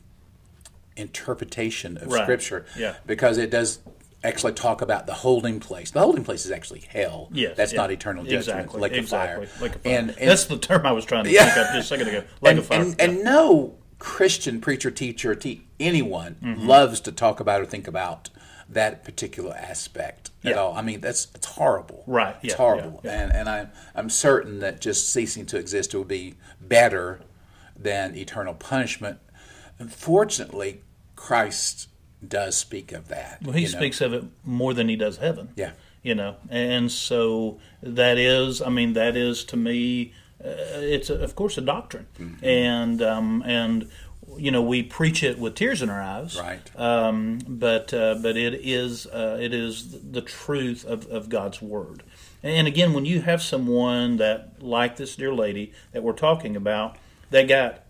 [1.00, 2.22] interpretation of Right.
[2.22, 2.64] Scripture.
[2.76, 2.94] Yeah.
[3.06, 3.80] because it does
[4.22, 5.90] actually talk about the holding place.
[5.90, 7.30] The holding place is actually hell.
[7.32, 7.78] Yes, that's yeah.
[7.80, 9.60] not eternal judgment, Exactly, like exactly, fire.
[9.62, 9.98] like a fire.
[9.98, 11.46] And, and That's the term I was trying to Yeah.
[11.46, 12.24] think of just a second ago.
[12.42, 12.80] Like and, a fire.
[12.82, 13.04] and, Yeah.
[13.06, 16.66] and no Christian preacher, teacher, te- anyone Mm-hmm.
[16.68, 18.28] loves to talk about or think about
[18.68, 20.74] that particular aspect at all.
[20.76, 22.04] I mean, that's it's horrible.
[22.06, 23.00] Right, It's yeah, horrible.
[23.02, 23.22] yeah, yeah.
[23.22, 27.20] And and I'm I'm certain that just ceasing to exist will be better
[27.76, 29.18] than eternal punishment.
[29.80, 30.82] Unfortunately,
[31.20, 31.88] Christ
[32.26, 33.38] does speak of that.
[33.42, 33.78] Well, he you know.
[33.78, 35.50] speaks of it more than he does heaven.
[35.56, 35.72] Yeah.
[36.02, 41.14] You know, and so that is, I mean, that is to me, uh, it's a,
[41.22, 42.42] of course a doctrine, Mm-hmm.
[42.44, 43.90] and um, and
[44.38, 46.62] you know we preach it with tears in our eyes, Right.
[46.74, 52.02] Um, but uh, but it is uh, it is the truth of, of God's word,
[52.42, 56.96] and again, when you have someone that like this dear lady that we're talking about
[57.30, 57.82] that got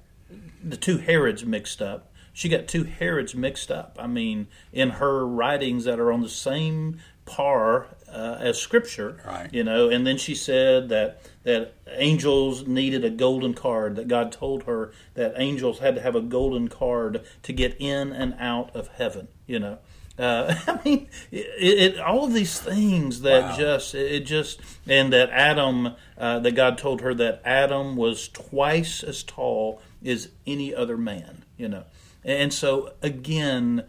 [0.65, 2.10] the two Herods mixed up.
[2.33, 3.97] She got two Herods mixed up.
[3.99, 9.21] I mean, in her writings that are on the same par uh, as Scripture.
[9.25, 9.53] Right.
[9.53, 13.97] You know, and then she said that that angels needed a golden card.
[13.97, 18.13] That God told her that angels had to have a golden card to get in
[18.13, 19.29] and out of heaven.
[19.47, 19.79] You know.
[20.19, 23.57] Uh, I mean, it, it, all of these things that Wow.
[23.57, 29.03] just it just and that Adam uh, that God told her that Adam was twice
[29.03, 31.45] as tall as any other man.
[31.57, 31.85] You know,
[32.25, 33.85] and so again,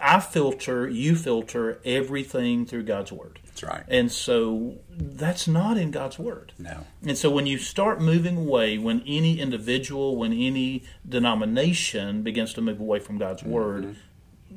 [0.00, 3.38] I filter, you filter everything through God's word.
[3.46, 3.84] That's right.
[3.88, 6.52] And so that's not in God's word.
[6.58, 6.86] No.
[7.06, 12.62] And so when you start moving away, when any individual, when any denomination begins to
[12.62, 13.50] move away from God's Mm-hmm.
[13.52, 13.96] word,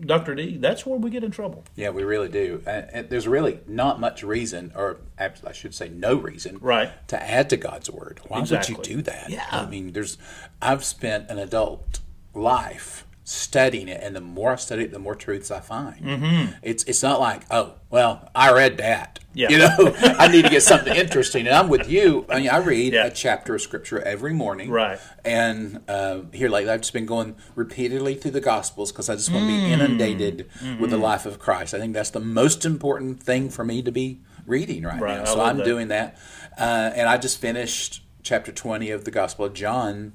[0.06, 0.36] Dr.
[0.36, 1.64] D, that's where we get in trouble.
[1.76, 2.62] Yeah, we really do.
[2.66, 6.92] And, there's really not much reason, or I should say, no reason, Right.
[7.08, 8.20] to add to God's word.
[8.28, 9.30] Why would you do that?
[9.30, 9.46] Yeah.
[9.52, 10.18] I mean, there's.
[10.62, 12.00] I've spent an adult
[12.36, 16.00] life studying it, and the more I study it, the more truths I find.
[16.00, 16.52] Mm-hmm.
[16.62, 19.20] It's it's not like, oh, well, I read that.
[19.34, 19.50] Yeah.
[19.50, 22.26] You know, I need to get something interesting, and I'm with you.
[22.30, 23.08] I mean, I read Yeah.
[23.08, 25.00] a chapter of scripture every morning, Right.
[25.26, 29.32] And uh, here lately, I've just been going repeatedly through the Gospels because I just
[29.32, 29.66] want to Mm.
[29.66, 30.80] be inundated Mm-hmm.
[30.82, 31.74] with the life of Christ.
[31.74, 35.26] I think that's the most important thing for me to be reading right, Right, now.
[35.26, 35.66] So I'm that.
[35.66, 36.16] doing that,
[36.60, 40.14] uh, and I just finished chapter 20 of the Gospel of John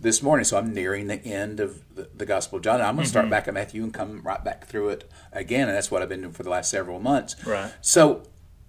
[0.00, 0.44] this morning.
[0.44, 2.76] So I'm nearing the end of the, the Gospel of John.
[2.76, 3.10] And I'm going to Mm-hmm.
[3.12, 6.08] start back at Matthew and come right back through it again, and that's what I've
[6.08, 7.36] been doing for the last several months.
[7.46, 7.72] Right.
[7.80, 8.22] So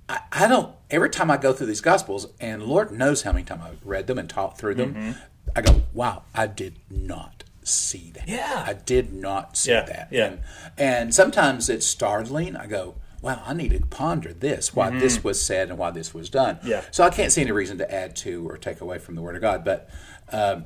[0.09, 0.75] I, I don't.
[0.89, 4.07] Every time I go through these Gospels, and Lord knows how many times I've read
[4.07, 5.11] them and taught through them, Mm-hmm.
[5.55, 8.27] I go, "Wow, I did not see that.
[8.27, 8.63] Yeah.
[8.65, 10.25] I did not see Yeah, that." yeah.
[10.25, 10.39] And,
[10.77, 12.55] and sometimes it's startling.
[12.55, 14.73] I go, "Wow, I need to ponder this.
[14.75, 16.67] Why this was said and why this was done." Mm-hmm.
[16.67, 16.81] Yeah.
[16.91, 19.35] So I can't see any reason to add to or take away from the Word
[19.35, 19.65] of God.
[19.65, 19.89] But
[20.31, 20.65] um,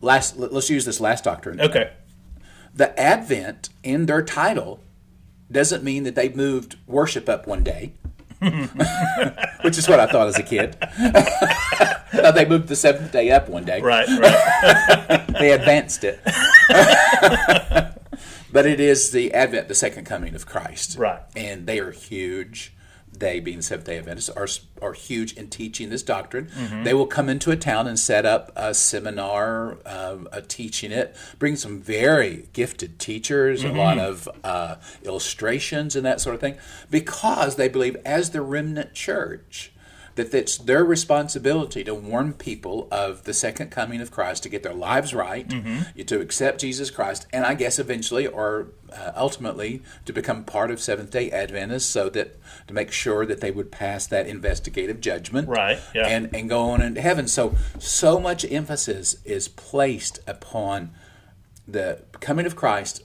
[0.00, 1.90] last, let- let's use this last doctrine Okay.
[2.74, 4.80] the Advent in their title
[5.50, 7.92] doesn't mean that they moved worship up one day,
[9.62, 10.76] which is what I thought as a kid.
[12.14, 13.80] no, they moved the seventh day up one day.
[13.80, 15.26] Right, right.
[15.40, 16.20] They advanced it.
[18.52, 20.98] but it is the Advent, the second coming of Christ.
[20.98, 21.20] Right.
[21.36, 22.72] And they are huge.
[23.20, 24.48] They, being Seventh day Adventists, are,
[24.82, 26.46] are huge in teaching this doctrine.
[26.46, 26.84] Mm-hmm.
[26.84, 31.14] They will come into a town and set up a seminar, uh, uh, teaching it,
[31.38, 33.76] bring some very gifted teachers, Mm-hmm.
[33.76, 36.56] a lot of uh, illustrations and that sort of thing,
[36.90, 39.70] because they believe, as the remnant church,
[40.24, 44.62] that it's their responsibility to warn people of the second coming of Christ, to get
[44.62, 45.48] their lives right,
[46.06, 50.80] to accept Jesus Christ, and I guess eventually or uh, ultimately to become part of
[50.80, 55.48] Seventh Day Adventists, so that to make sure that they would pass that investigative judgment,
[55.48, 56.06] Right, yeah.
[56.06, 57.28] and and go on into heaven.
[57.28, 60.90] So so much emphasis is placed upon
[61.68, 63.04] the coming of Christ,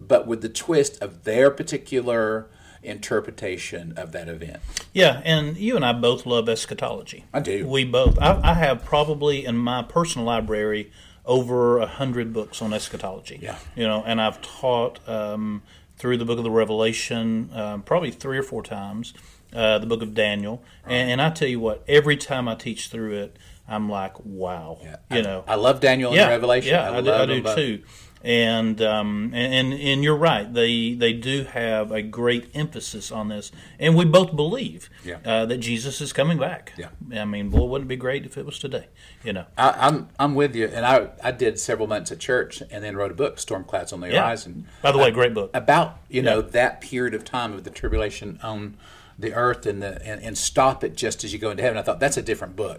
[0.00, 2.48] but with the twist of their particular
[2.86, 4.60] interpretation of that event.
[4.92, 7.24] Yeah, and you and I both love eschatology.
[7.32, 7.66] I do.
[7.66, 8.18] We both.
[8.18, 10.90] I, I have probably in my personal library
[11.24, 13.38] over a hundred books on eschatology.
[13.42, 13.58] Yeah.
[13.74, 15.62] you know, and I've taught um,
[15.96, 19.12] through the book of the Revelation um, probably three or four times.
[19.54, 22.88] Uh, the book of Daniel, and, and I tell you what, every time I teach
[22.88, 26.72] through it, I'm like, wow, yeah, you I, know, I love Daniel and yeah, Revelation.
[26.72, 27.56] Yeah, I, do, I do them both.
[27.56, 27.82] too.
[28.26, 30.52] And, um, and and you're right.
[30.52, 35.18] They they do have a great emphasis on this, and we both believe Yeah.
[35.24, 36.72] uh, that Jesus is coming back.
[36.76, 36.88] Yeah.
[37.14, 38.88] I mean, boy, wouldn't it be great if it was today?
[39.22, 39.44] You know.
[39.56, 42.96] I, I'm I'm with you, and I I did several months at church, and then
[42.96, 44.22] wrote a book, Storm Clouds on the Yeah.
[44.22, 44.66] Horizon.
[44.82, 45.52] By the way, great book.
[45.54, 46.50] about you know Yeah.
[46.50, 48.76] that period of time of the tribulation on
[49.18, 51.78] the earth and the and, and stop it just as you go into heaven.
[51.78, 52.78] I thought that's a different book.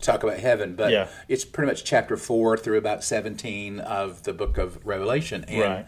[0.00, 0.92] Talk about heaven, but Mm-hmm.
[0.92, 1.08] Yeah.
[1.28, 5.86] it's pretty much chapter four through about seventeen of the book of Revelation, and Right.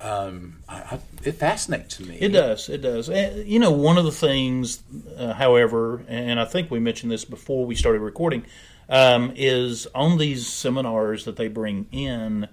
[0.00, 2.16] um, I, I, it fascinates me.
[2.20, 2.68] It does.
[2.68, 3.08] It does.
[3.10, 4.82] And, you know, one of the things,
[5.16, 8.44] uh, however, and I think we mentioned this before we started recording,
[8.88, 12.48] um, is on these seminars that they bring in,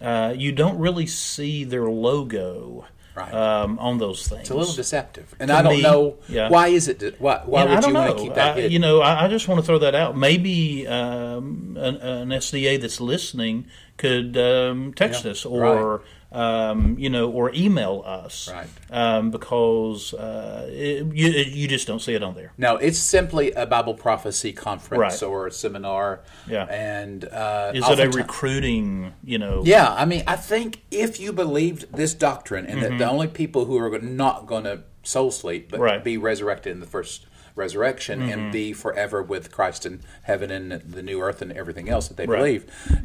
[0.00, 3.34] uh, you don't really see their logo Right.
[3.34, 4.42] um, on those things.
[4.42, 6.48] It's a little deceptive, and To I don't me, know yeah.
[6.48, 6.98] why is it.
[7.00, 8.16] de- Why, why And would I don't you want know.
[8.16, 8.72] to keep that I, hidden?
[8.72, 10.16] you know, I, I just want to throw that out.
[10.16, 17.10] Maybe um, an, an SDA that's listening could um, text Yeah, us or um, you
[17.10, 18.68] know or email us, Right.
[18.90, 22.52] Um, because uh, it, you you just don't see it on there.
[22.56, 25.28] No, it's simply a Bible prophecy conference Right.
[25.28, 26.20] or a seminar.
[26.46, 26.64] Yeah.
[26.64, 29.12] and uh, Is it a recruiting?
[29.24, 32.94] You know, Yeah, I mean, I think if you believed this doctrine and that the
[33.04, 33.14] Mm-hmm.
[33.14, 35.94] only people who are not going to soul sleep but Right.
[35.94, 36.04] Mm-hmm.
[36.04, 37.26] be resurrected in the first
[37.56, 42.08] resurrection and be forever with Christ in heaven and the new earth and everything else
[42.08, 42.38] that they Right.
[42.38, 42.64] believe,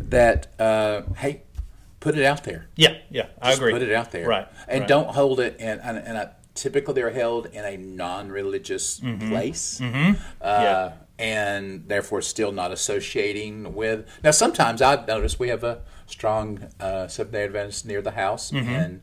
[0.10, 1.42] that uh, hey,
[2.06, 2.62] put it out there.
[2.76, 3.74] yeah, yeah, I Just agree.
[3.74, 4.88] Put it out there, Right, And right.
[4.94, 5.58] don't hold it.
[5.60, 9.30] And and, and I, typically they're held in a non-religious Mm-hmm.
[9.30, 10.92] place, uh, Yeah.
[11.20, 14.06] and therefore still not associating with.
[14.24, 16.46] Now, sometimes I've noticed we have a strong
[16.80, 18.70] uh, Seventh Day Adventist near the house, Mm-hmm.
[18.70, 19.02] and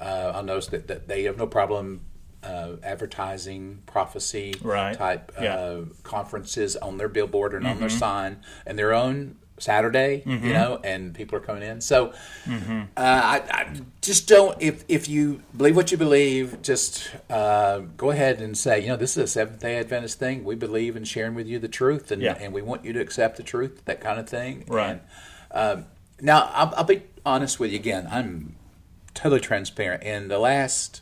[0.00, 2.02] uh, I'll notice that, that they have no problem.
[2.42, 4.94] Uh, advertising prophecy Right.
[4.98, 5.54] type Yeah.
[5.56, 7.80] uh, conferences on their billboard and on Mm-hmm.
[7.80, 11.80] their sign and their own Saturday, you know, and people are coming in.
[11.80, 12.12] So
[12.44, 12.80] Mm-hmm.
[12.96, 13.66] uh, I, I
[14.02, 14.60] just don't.
[14.60, 18.96] If if you believe what you believe, just uh, go ahead and say, you know,
[18.96, 20.44] this is a Seventh Day Adventist thing.
[20.44, 22.36] We believe in sharing with you the truth, and Yeah.
[22.40, 24.64] and we want you to accept the truth, that kind of thing.
[24.68, 25.00] Right.
[25.52, 25.84] And, um,
[26.20, 28.08] now I'll, I'll be honest with you again.
[28.10, 28.56] I'm
[29.14, 30.02] totally transparent.
[30.02, 31.00] In the last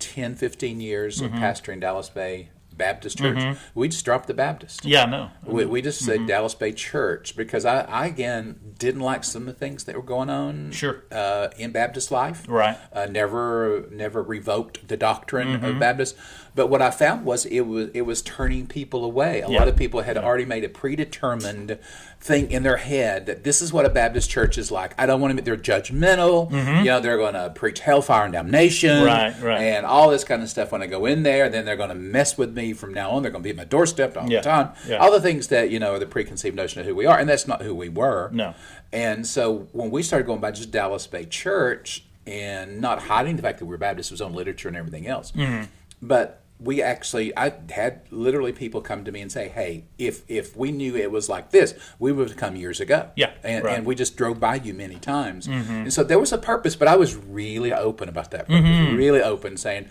[0.00, 1.34] 10, 15 years Mm-hmm.
[1.36, 4.84] of pastoring Dallas Bay Baptist Church, we just dropped the Baptist.
[4.84, 5.30] Yeah, no.
[5.44, 6.10] We, we just Mm-hmm.
[6.10, 9.94] said Dallas Bay Church because I, I again didn't like some of the things that
[9.94, 11.04] were going on Sure.
[11.12, 12.44] uh, in Baptist life.
[12.48, 12.76] Right.
[12.92, 16.16] Uh, never never revoked the doctrine of Baptist.
[16.56, 19.40] But what I found was it was it was turning people away.
[19.40, 19.58] A Yeah.
[19.58, 21.78] lot of people had already made a predetermined
[22.20, 24.94] thing in their head that this is what a Baptist church is like.
[24.96, 25.42] I don't want to.
[25.42, 26.50] They're judgmental.
[26.78, 29.04] You know, they're going to preach hellfire and damnation.
[29.04, 29.60] Right, right.
[29.60, 31.48] And all this kind of stuff when I go in there.
[31.48, 33.22] Then they're going to mess with me from now on.
[33.22, 34.68] They're going to be at my doorstep all Yeah, the time.
[34.88, 34.96] yeah.
[34.98, 37.28] All the things that you know are the preconceived notion of who we are, and
[37.28, 38.30] that's not who we were.
[38.32, 38.54] No.
[38.92, 43.42] And so when we started going by just Dallas Bay Church and not hiding the
[43.42, 45.64] fact that we were Baptists, it was on literature and everything else, Mm-hmm.
[46.00, 50.56] but we actually, I had literally people come to me and say, "Hey, if if
[50.56, 53.70] we knew it was like this, we would have come years ago." Yeah, and, right.
[53.70, 53.78] Mm-hmm.
[53.78, 56.76] and we just drove by you many times, and so there was a purpose.
[56.76, 59.88] But I was really open about that purpose, really open, saying.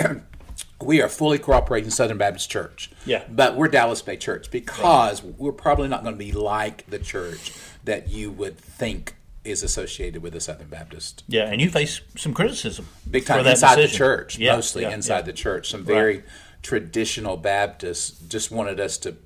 [0.80, 2.90] We are fully cooperating Southern Baptist Church.
[3.06, 3.24] Yeah.
[3.30, 7.52] But we're Dallas Bay Church because we're probably not going to be like the church
[7.84, 9.16] that you would think
[9.46, 11.24] is associated with the Southern Baptist.
[11.28, 12.88] Yeah, and you face some criticism.
[13.10, 15.22] Big time inside the church, Yeah, mostly yeah, inside yeah.
[15.22, 15.70] the church.
[15.70, 16.24] Some very
[16.62, 19.16] traditional Baptists just wanted us to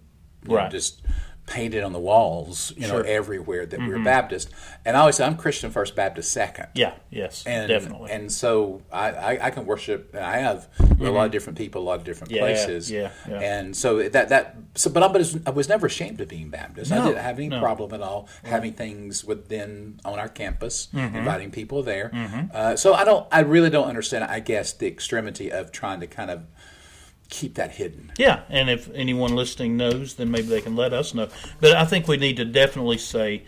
[0.46, 1.02] you know, just
[1.50, 3.00] paint it on the walls, you know, Sure.
[3.00, 3.08] Mm-hmm.
[3.10, 4.50] everywhere that we're Baptist.
[4.84, 6.68] And I always say I'm Christian first, Baptist second.
[6.76, 8.12] Yeah, yes, And, definitely.
[8.12, 10.14] And so I, I, I can worship.
[10.14, 12.36] and I have with a lot of different people, a lot of different Mm-hmm.
[12.36, 12.90] Yeah, places.
[12.90, 13.40] yeah, yeah.
[13.40, 14.56] And so that that.
[14.76, 16.92] So, but I was, I was never ashamed of being Baptist.
[16.92, 17.58] I didn't have any no.
[17.60, 21.16] problem at all having things within on our campus, Mm-hmm.
[21.16, 22.10] inviting people there.
[22.54, 23.26] Uh, so I don't.
[23.32, 24.22] I really don't understand.
[24.24, 26.44] I guess the extremity of trying to kind of
[27.30, 28.12] keep that hidden.
[28.18, 31.28] Yeah, and if anyone listening knows, then maybe they can let us know.
[31.60, 33.44] But I think we need to definitely say,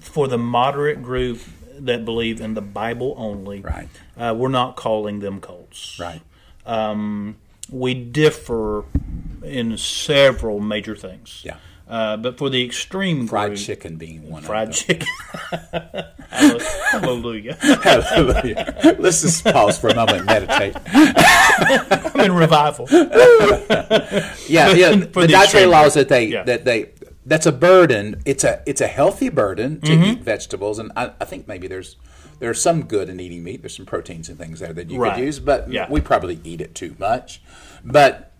[0.00, 1.40] for the moderate group
[1.78, 3.88] that believe in the Bible only, Right.
[4.16, 5.98] uh, we're not calling them cults.
[5.98, 6.20] Right.
[6.64, 7.36] Um,
[7.70, 8.84] we differ
[9.42, 11.42] in several major things.
[11.44, 11.56] Yeah.
[11.88, 15.06] Uh, but for the extreme Fried group, chicken being one fried chicken.
[16.30, 17.54] Hallelujah.
[17.60, 18.96] Hallelujah.
[18.98, 20.76] Let's just pause for a moment and meditate.
[22.14, 22.88] I'm in revival.
[24.48, 24.90] Yeah, yeah.
[25.12, 26.42] for the the dietary laws that they Yeah.
[26.44, 26.90] that they
[27.24, 28.22] that's a burden.
[28.24, 30.04] It's a it's a healthy burden to Mm-hmm.
[30.04, 31.96] eat vegetables, and I, I think maybe there's
[32.38, 33.62] there's some good in eating meat.
[33.62, 35.14] There's some proteins and things there that you Right.
[35.14, 35.86] could use, but Yeah.
[35.90, 37.40] we probably eat it too much.
[37.84, 38.32] But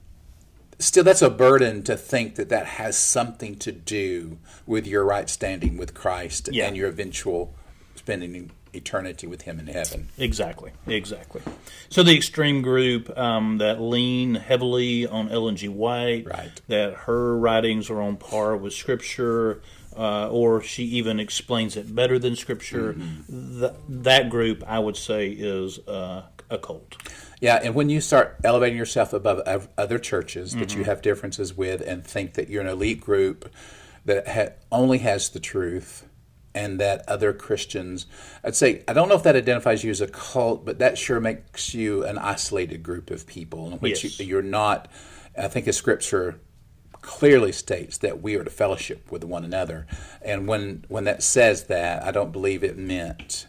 [0.78, 5.28] still, that's a burden to think that that has something to do with your right
[5.28, 6.66] standing with Christ Yeah.
[6.66, 7.54] and your eventual
[7.94, 10.08] spending eternity with Him in heaven.
[10.18, 11.40] Exactly, exactly.
[11.88, 15.68] So the extreme group um, that lean heavily on Ellen G.
[15.68, 16.60] White, Right.
[16.68, 19.62] that her writings are on par with Scripture,
[19.96, 22.92] uh, or she even explains it better than Scripture.
[22.92, 23.60] Mm-hmm.
[23.60, 26.96] Th- that group, I would say, is uh, a cult.
[27.40, 30.78] Yeah, and when you start elevating yourself above other churches that Mm-hmm.
[30.78, 33.52] you have differences with and think that you're an elite group
[34.04, 36.08] that ha- only has the truth
[36.54, 38.06] and that other Christians,
[38.42, 41.20] I'd say, I don't know if that identifies you as a cult, but that sure
[41.20, 44.18] makes you an isolated group of people in which Yes.
[44.20, 44.88] you, you're not,
[45.36, 46.40] I think as scripture
[47.02, 49.86] clearly states that we are to fellowship with one another.
[50.22, 53.46] And when, when that says that, I don't believe it meant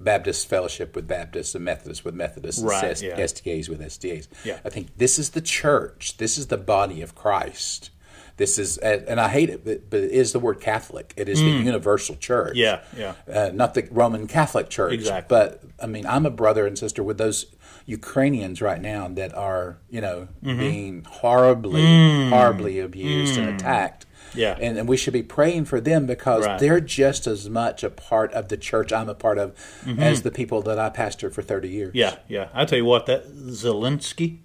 [0.00, 3.16] Baptist fellowship with Baptists and Methodists with Methodists Right, and yeah.
[3.20, 4.28] SDAs with SDAs.
[4.44, 4.58] Yeah.
[4.64, 6.16] I think this is the church.
[6.16, 7.90] This is the body of Christ.
[8.36, 11.12] This is, and I hate it, but but it is the word Catholic.
[11.18, 12.54] It is the universal church.
[12.54, 12.56] Mm.
[12.56, 13.14] Yeah, yeah.
[13.30, 14.94] Uh, not the Roman Catholic Church.
[14.94, 15.26] Exactly.
[15.28, 17.44] But I mean, I'm a brother and sister with those
[17.84, 20.58] Ukrainians right now that are, you know, Mm-hmm.
[20.58, 24.06] being horribly, horribly abused and attacked.
[24.34, 24.56] Yeah.
[24.60, 26.58] And, and we should be praying for them because Right.
[26.58, 29.54] they're just as much a part of the church I'm a part of
[29.84, 30.00] Mm-hmm.
[30.00, 31.94] as the people that I pastored for 30 years.
[31.94, 32.48] Yeah, yeah.
[32.54, 34.38] I tell you what, that Zelensky.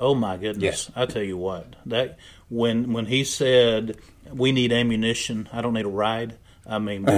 [0.00, 0.62] Oh my goodness!
[0.62, 0.90] Yes.
[0.94, 2.18] I tell you what, that
[2.48, 3.96] when when he said
[4.32, 6.36] we need ammunition, I don't need a ride.
[6.64, 7.04] I mean,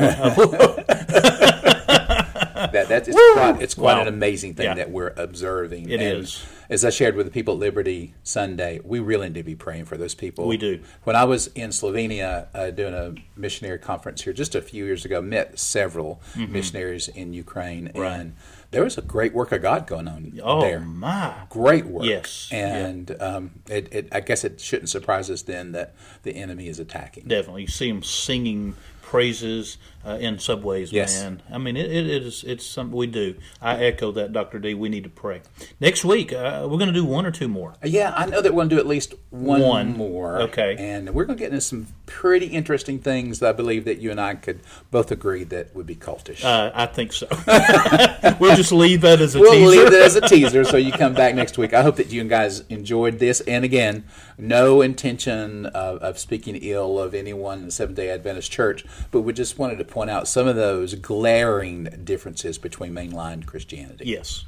[2.73, 4.03] That, that's, it's quite, it's quite Wow.
[4.03, 4.75] an amazing thing Yeah.
[4.75, 5.91] that we're observing.
[5.91, 6.45] It and, is.
[6.69, 9.87] as I shared with the people at Liberty Sunday, we really need to be praying
[9.87, 10.47] for those people.
[10.47, 10.81] We do.
[11.05, 15.05] When I was in Slovenia uh, doing a missionary conference here just a few years
[15.05, 17.99] ago, met several missionaries in Ukraine, Mm-hmm.
[18.01, 18.21] Right.
[18.21, 18.35] and
[18.73, 20.79] there was a great work of God going on Oh there.
[20.81, 21.35] my!
[21.49, 22.05] Great work.
[22.05, 22.49] Yes.
[22.53, 26.79] And um, it, it, I guess it shouldn't surprise us then that the enemy is
[26.79, 27.25] attacking.
[27.27, 28.77] Definitely, you see them singing
[29.11, 30.93] praises uh, in subways.
[30.93, 31.21] Yes.
[31.21, 33.35] Man, I mean, it, it is it's something we do.
[33.61, 34.73] I echo that, Doctor D.
[34.73, 35.43] We need to pray.
[35.81, 37.75] Next week, uh, we're going to do one or two more.
[37.83, 39.97] Yeah, I know that we're going to do at least one, One.
[39.97, 40.41] more.
[40.43, 40.77] Okay.
[40.79, 44.13] And we're going to get into some pretty interesting things that I believe that you
[44.13, 44.61] and I could
[44.93, 46.45] both agree that would be cultish.
[46.45, 47.27] Uh, I think so.
[48.39, 49.41] we'll just leave that as a teaser.
[49.41, 49.71] we'll teaser.
[49.71, 51.75] leave it as a teaser so you come back next week.
[51.75, 53.41] I hope that you guys enjoyed this.
[53.43, 54.05] And again,
[54.39, 59.23] no intention of, of speaking ill of anyone in the Seventh day Adventist Church, but
[59.23, 64.05] we just wanted to point out some of those glaring differences between mainline Christianity.
[64.07, 64.45] yes.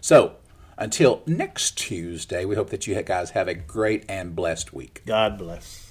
[0.00, 0.36] So,
[0.76, 5.02] until next Tuesday, we hope that you guys have a great and blessed week.
[5.06, 5.83] God bless.